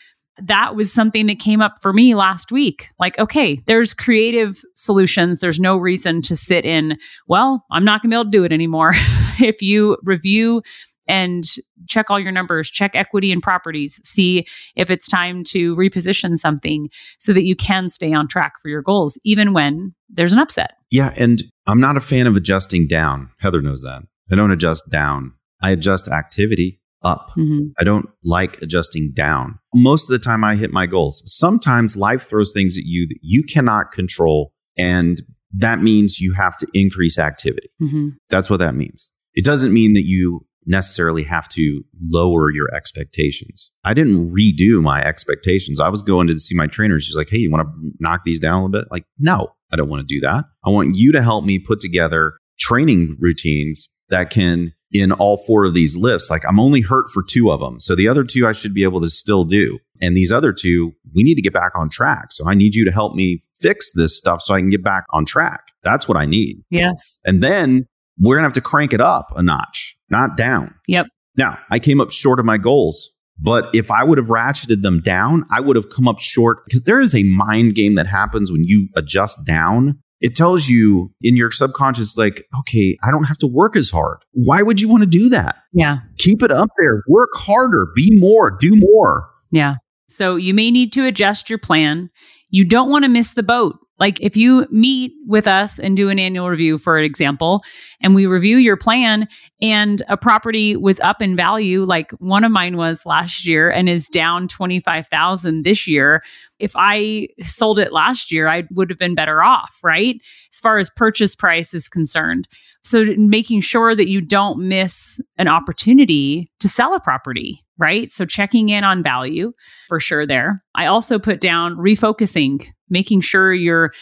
That 0.43 0.75
was 0.75 0.93
something 0.93 1.27
that 1.27 1.39
came 1.39 1.61
up 1.61 1.75
for 1.83 1.93
me 1.93 2.15
last 2.15 2.51
week. 2.51 2.87
Like, 2.99 3.19
okay, 3.19 3.61
there's 3.67 3.93
creative 3.93 4.61
solutions. 4.75 5.41
There's 5.41 5.61
no 5.61 5.77
reason 5.77 6.23
to 6.23 6.37
sit 6.37 6.65
in, 6.65 6.97
well, 7.27 7.65
I'm 7.71 7.85
not 7.85 8.03
going 8.03 8.11
to 8.11 8.15
be 8.15 8.21
able 8.21 8.25
to 8.25 8.31
do 8.31 8.45
it 8.45 8.53
anymore. 8.53 8.93
if 9.41 9.61
you 9.63 9.97
review 10.03 10.63
and 11.11 11.45
check 11.89 12.11
all 12.11 12.21
your 12.21 12.33
numbers, 12.33 12.71
check 12.71 12.93
equity 12.95 13.33
and 13.33 13.43
properties, 13.43 14.01
see 14.07 14.47
if 14.77 14.91
it's 14.91 15.09
time 15.09 15.43
to 15.45 15.75
reposition 15.77 16.37
something 16.37 16.89
so 17.19 17.33
that 17.33 17.45
you 17.45 17.57
can 17.57 17.89
stay 17.89 18.13
on 18.13 18.29
track 18.29 18.55
for 18.63 18.69
your 18.69 18.81
goals, 18.81 19.19
even 19.25 19.53
when 19.53 19.93
there's 20.09 20.33
an 20.33 20.39
upset. 20.39 20.75
Yeah. 20.91 21.13
And 21.17 21.43
I'm 21.67 21.81
not 21.81 21.97
a 21.97 22.01
fan 22.01 22.27
of 22.27 22.37
adjusting 22.37 22.87
down. 22.87 23.31
Heather 23.41 23.61
knows 23.61 23.83
that. 23.83 24.03
I 24.31 24.37
don't 24.37 24.53
adjust 24.53 24.89
down, 24.89 25.33
I 25.61 25.73
adjust 25.73 26.09
activity 26.09 26.81
up. 27.03 27.31
Mhm. 27.37 27.73
I 27.81 27.85
don't 27.85 28.07
like 28.23 28.61
adjusting 28.63 29.13
down. 29.13 29.59
Most 29.75 30.09
of 30.09 30.13
the 30.13 30.25
time, 30.25 30.45
I 30.45 30.55
hit 30.55 30.71
my 30.71 30.87
goals. 30.87 31.23
Sometimes 31.27 31.97
life 31.97 32.23
throws 32.23 32.53
things 32.53 32.79
at 32.79 32.85
you 32.85 33.09
that 33.09 33.19
you 33.23 33.43
cannot 33.43 33.91
control. 33.91 34.53
And 34.77 35.23
that 35.53 35.83
means 35.83 36.21
you 36.21 36.35
have 36.35 36.57
to 36.59 36.67
increase 36.75 37.19
activity. 37.19 37.71
Mhm. 37.83 38.17
That's 38.29 38.49
what 38.51 38.59
that 38.59 38.75
means. 38.75 39.11
It 39.35 39.45
doesn't 39.45 39.73
mean 39.73 39.95
that 39.95 40.05
you 40.05 40.47
necessarily 40.67 41.25
have 41.25 41.49
to 41.49 41.83
lower 42.01 42.51
your 42.51 42.73
expectations. 42.75 43.73
I 43.85 43.95
didn't 43.95 44.31
redo 44.31 44.83
my 44.83 45.03
expectations. 45.03 45.81
I 45.81 45.89
was 45.89 46.03
going 46.03 46.27
to 46.29 46.39
see 46.39 46.55
my 46.55 46.67
trainer. 46.67 47.01
She's 47.01 47.17
like, 47.17 47.29
hey, 47.31 47.39
you 47.39 47.51
want 47.51 47.67
to 47.67 47.93
knock 47.99 48.25
these 48.25 48.39
down 48.39 48.61
a 48.61 48.65
little 48.65 48.81
bit? 48.81 48.91
Like, 48.91 49.05
no, 49.19 49.53
I 49.73 49.77
don't 49.77 49.89
want 49.89 50.07
to 50.07 50.15
do 50.15 50.21
that. 50.21 50.45
I 50.65 50.71
want 50.71 50.97
you 50.97 51.13
to 51.13 51.23
help 51.23 51.45
me 51.45 51.59
put 51.59 51.81
together 51.81 52.35
training 52.59 53.17
routines 53.19 53.89
that 54.11 54.31
can, 54.31 54.75
in 54.93 55.13
all 55.13 55.37
four 55.37 55.65
of 55.65 55.75
these 55.75 55.97
lifts, 55.97 56.31
like 56.31 56.45
I'm 56.47 56.61
only 56.61 56.81
hurt 56.81 57.09
for 57.11 57.23
two 57.23 57.51
of 57.51 57.61
them. 57.61 57.81
So 57.81 57.95
the 57.95 58.09
other 58.09 58.25
two 58.25 58.47
I 58.47 58.53
should 58.53 58.75
be 58.75 58.83
able 58.83 59.01
to 59.01 59.09
still 59.09 59.45
do. 59.45 59.79
And 60.03 60.17
these 60.17 60.33
other 60.33 60.53
two, 60.53 60.93
we 61.15 61.23
need 61.23 61.37
to 61.37 61.43
get 61.43 61.53
back 61.53 61.73
on 61.77 61.89
track. 61.89 62.33
So 62.33 62.49
I 62.49 62.55
need 62.55 62.75
you 62.75 62.85
to 62.85 62.91
help 62.91 63.15
me 63.15 63.41
fix 63.61 63.93
this 63.95 64.17
stuff 64.17 64.43
so 64.43 64.55
I 64.55 64.59
can 64.59 64.71
get 64.71 64.83
back 64.83 65.05
on 65.11 65.25
track. 65.25 65.61
That's 65.85 66.09
what 66.09 66.17
I 66.17 66.27
need. 66.27 66.65
Yes. 66.71 67.21
And 67.25 67.43
then 67.43 67.87
we're 68.19 68.35
going 68.35 68.43
to 68.43 68.47
have 68.47 68.55
to 68.55 68.61
crank 68.61 68.93
it 68.93 69.01
up 69.01 69.29
a 69.37 69.43
notch, 69.43 69.97
not 70.11 70.37
down. 70.37 70.75
Yep. 70.89 71.07
Now, 71.37 71.59
I 71.71 71.79
came 71.79 72.01
up 72.01 72.11
short 72.13 72.39
of 72.39 72.45
my 72.45 72.59
goals, 72.59 73.11
but 73.39 73.71
if 73.75 73.91
I 73.91 74.05
would 74.05 74.19
have 74.19 74.29
ratcheted 74.29 74.83
them 74.83 75.01
down, 75.01 75.45
I 75.51 75.61
would 75.61 75.77
have 75.77 75.91
come 75.91 76.09
up 76.09 76.21
short 76.21 76.65
because 76.67 76.83
there 76.83 77.01
is 77.01 77.15
a 77.15 77.23
mind 77.23 77.75
game 77.75 77.95
that 77.95 78.07
happens 78.07 78.51
when 78.53 78.63
you 78.65 78.89
adjust 78.97 79.45
down. 79.47 79.99
It 80.21 80.37
tells 80.37 80.69
you 80.69 81.13
in 81.23 81.35
your 81.35 81.51
subconscious, 81.51 82.19
like, 82.19 82.45
okay, 82.61 82.99
I 83.03 83.11
don't 83.11 83.25
have 83.25 83.39
to 83.39 83.47
work 83.47 83.75
as 83.75 83.91
hard. 83.91 84.19
Why 84.33 84.61
would 84.61 84.81
you 84.81 84.89
want 84.89 85.03
to 85.03 85.09
do 85.09 85.31
that? 85.31 85.57
Yeah. 85.73 85.99
Keep 86.19 86.43
it 86.43 86.51
up 86.51 86.69
there, 86.79 87.03
work 87.09 87.31
harder, 87.35 87.87
be 87.95 88.21
more, 88.21 88.51
do 88.51 88.73
more. 88.75 89.31
Yeah. 89.51 89.77
So 90.09 90.37
you 90.37 90.53
may 90.53 90.71
need 90.71 90.93
to 90.93 91.07
adjust 91.07 91.49
your 91.49 91.59
plan. 91.59 92.11
You 92.51 92.67
don't 92.67 92.91
want 92.91 93.05
to 93.05 93.09
miss 93.09 93.31
the 93.31 93.43
boat. 93.43 93.79
Like 94.01 94.19
if 94.21 94.37
you 94.37 94.67
meet 94.71 95.13
with 95.27 95.47
us 95.47 95.79
and 95.79 95.97
do 95.97 96.09
an 96.09 96.19
annual 96.19 96.49
review, 96.49 96.79
for 96.79 96.99
example, 96.99 97.63
and 98.01 98.15
we 98.15 98.25
review 98.25 98.57
your 98.57 98.79
plan 98.79 99.29
and 99.61 100.03
a 100.09 100.17
property 100.17 100.75
was 100.75 100.99
up 101.01 101.21
in 101.21 101.37
value, 101.37 101.85
like 101.85 102.11
one 102.13 102.43
of 102.43 102.51
mine 102.51 102.79
was 102.79 103.05
last 103.05 103.47
year 103.47 103.71
and 103.71 103.89
is 103.91 104.09
down 104.09 104.49
25,000 104.49 105.63
this 105.63 105.87
year. 105.87 106.23
If 106.59 106.73
I 106.75 107.29
sold 107.43 107.79
it 107.79 107.93
last 107.93 108.33
year, 108.33 108.49
I 108.49 108.65
would 108.71 108.89
have 108.89 108.99
been 108.99 109.15
better 109.15 109.43
off, 109.43 109.79
right? 109.85 110.17
As 110.51 110.59
far 110.59 110.79
as 110.79 110.91
purchase 110.91 111.35
price 111.35 111.75
is 111.75 111.89
concerned. 111.89 112.49
So 112.83 113.05
making 113.19 113.61
sure 113.61 113.95
that 113.95 114.09
you 114.09 114.23
don't 114.23 114.67
miss 114.67 115.21
an 115.37 115.49
opportunity 115.49 116.51
to 116.61 116.69
sell 116.69 116.95
a 116.95 117.01
property, 117.01 117.61
right? 117.81 118.11
So 118.13 118.25
checking 118.25 118.69
in 118.69 118.85
on 118.85 119.03
value 119.03 119.53
for 119.89 119.99
sure 119.99 120.27
there. 120.27 120.63
I 120.75 120.87
also 120.87 121.19
put 121.19 121.41
down 121.41 121.77
refocusing, 121.77 122.65
making 122.91 123.23
sure 123.23 123.53
you're 123.53 123.93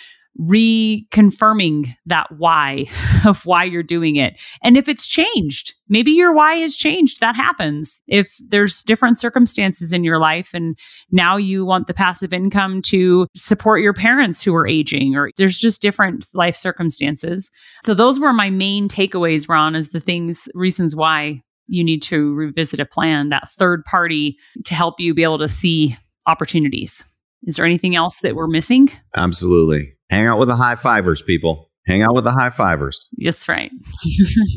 reconfirming 0.41 1.89
that 2.07 2.27
why 2.37 2.87
of 3.27 3.45
why 3.45 3.65
you're 3.65 3.83
doing 3.83 4.17
it. 4.17 4.41
And 4.63 4.77
if 4.77 4.89
it's 4.89 5.07
changed, 5.07 5.75
maybe 5.89 6.13
your 6.13 6.33
why 6.33 6.57
has 6.57 6.77
changed. 6.77 7.21
That 7.21 7.35
happens. 7.35 8.03
If 8.07 8.37
there's 8.47 8.85
different 8.85 9.19
circumstances 9.19 9.93
in 9.93 10.05
your 10.05 10.19
life 10.19 10.51
and 10.55 10.79
now 11.11 11.37
you 11.37 11.65
want 11.65 11.89
the 11.89 11.95
passive 11.95 12.33
income 12.33 12.83
to 12.83 13.27
support 13.35 13.83
your 13.83 13.95
parents 13.95 14.43
who 14.43 14.55
are 14.55 14.67
aging 14.67 15.17
or 15.17 15.31
there's 15.37 15.59
just 15.59 15.83
different 15.83 16.27
life 16.35 16.55
circumstances. 16.55 17.51
So 17.85 17.95
those 17.95 18.21
were 18.21 18.33
my 18.33 18.51
main 18.51 18.89
takeaways, 18.89 19.49
Ron, 19.49 19.75
as 19.75 19.89
the 19.89 20.01
things 20.01 20.49
reasons 20.55 20.95
why 20.95 21.43
you 21.69 21.85
need 21.85 22.03
to 22.05 22.35
revisit 22.35 22.81
a 22.81 22.87
plan, 22.87 23.29
that 23.29 23.49
third 23.51 23.85
party 23.85 24.37
to 24.65 24.75
help 24.75 24.99
you 24.99 25.15
be 25.15 25.23
able 25.23 25.39
to 25.39 25.49
see 25.49 25.97
opportunities. 26.27 27.05
Is 27.45 27.57
there 27.57 27.65
anything 27.65 27.95
else 27.95 28.19
that 28.23 28.35
we're 28.35 28.49
missing? 28.49 28.89
Absolutely. 29.17 29.95
Hang 30.11 30.27
out 30.27 30.39
with 30.39 30.49
the 30.49 30.57
high 30.57 30.75
fivers, 30.75 31.23
people. 31.23 31.71
Hang 31.87 32.03
out 32.03 32.15
with 32.15 32.25
the 32.25 32.33
high 32.33 32.51
fivers. 32.51 33.09
That's 33.17 33.49
right. 33.49 33.71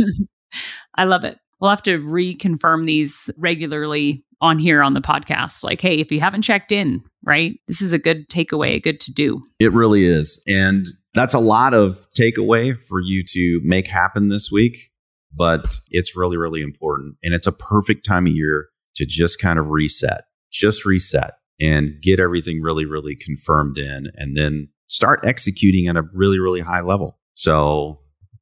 I 0.96 1.06
love 1.06 1.24
it. 1.24 1.38
We'll 1.60 1.70
have 1.70 1.84
to 1.84 2.00
reconfirm 2.00 2.86
these 2.86 3.30
regularly 3.38 4.26
on 4.42 4.58
here 4.58 4.82
on 4.82 4.94
the 4.96 5.02
podcast. 5.02 5.64
Like, 5.64 5.80
hey, 5.80 6.00
if 6.00 6.12
you 6.12 6.20
haven't 6.20 6.42
checked 6.42 6.72
in, 6.72 7.04
right? 7.24 7.60
This 7.68 7.82
is 7.82 7.94
a 7.94 8.00
good 8.00 8.28
takeaway, 8.30 8.76
a 8.76 8.80
good 8.80 9.00
to 9.02 9.14
do. 9.14 9.44
It 9.60 9.72
really 9.72 10.04
is. 10.04 10.44
And 10.48 10.88
that's 11.14 11.34
a 11.34 11.40
lot 11.40 11.74
of 11.74 12.08
takeaway 12.18 12.78
for 12.80 13.00
you 13.00 13.24
to 13.30 13.62
make 13.64 13.88
happen 13.88 14.30
this 14.30 14.50
week, 14.52 14.91
but 15.36 15.80
it's 15.90 16.16
really, 16.16 16.38
really 16.38 16.62
important. 16.62 17.16
And 17.24 17.34
it's 17.34 17.48
a 17.48 17.52
perfect 17.52 18.06
time 18.06 18.28
of 18.28 18.34
year 18.34 18.68
to 18.96 19.06
just 19.06 19.40
kind 19.40 19.60
of 19.60 19.68
reset, 19.68 20.26
just 20.52 20.86
reset 20.86 21.34
and 21.60 21.94
get 22.02 22.20
everything 22.20 22.62
really, 22.62 22.86
really 22.86 23.16
confirmed 23.16 23.78
in 23.78 24.08
and 24.16 24.36
then 24.36 24.70
start 24.88 25.22
executing 25.24 25.88
at 25.88 25.96
a 25.96 26.04
really, 26.14 26.40
really 26.40 26.62
high 26.62 26.82
level. 26.82 27.20
So, 27.34 28.00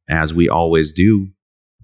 as 0.10 0.34
we 0.34 0.50
always 0.50 0.92
do, 0.92 1.28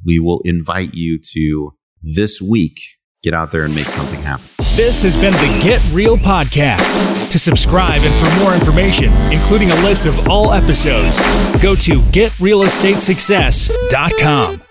we 0.04 0.20
will 0.20 0.42
invite 0.46 0.96
you 0.96 1.20
to 1.34 1.76
this 2.02 2.42
week 2.42 2.80
get 3.26 3.34
out 3.34 3.52
there 3.52 3.66
and 3.66 3.76
make 3.76 3.90
something 3.90 4.22
happen. 4.22 4.46
This 4.76 5.02
has 5.02 5.20
been 5.20 5.34
the 5.34 5.60
Get 5.64 5.82
Real 5.92 6.16
Podcast. 6.16 7.32
To 7.32 7.40
subscribe 7.40 8.04
and 8.04 8.14
for 8.16 8.30
more 8.44 8.54
information, 8.54 9.12
including 9.32 9.72
a 9.72 9.76
list 9.84 10.06
of 10.06 10.30
all 10.30 10.54
episodes, 10.54 11.18
go 11.60 11.74
to 11.76 12.02
getrealestatesuccess.com. 12.12 14.65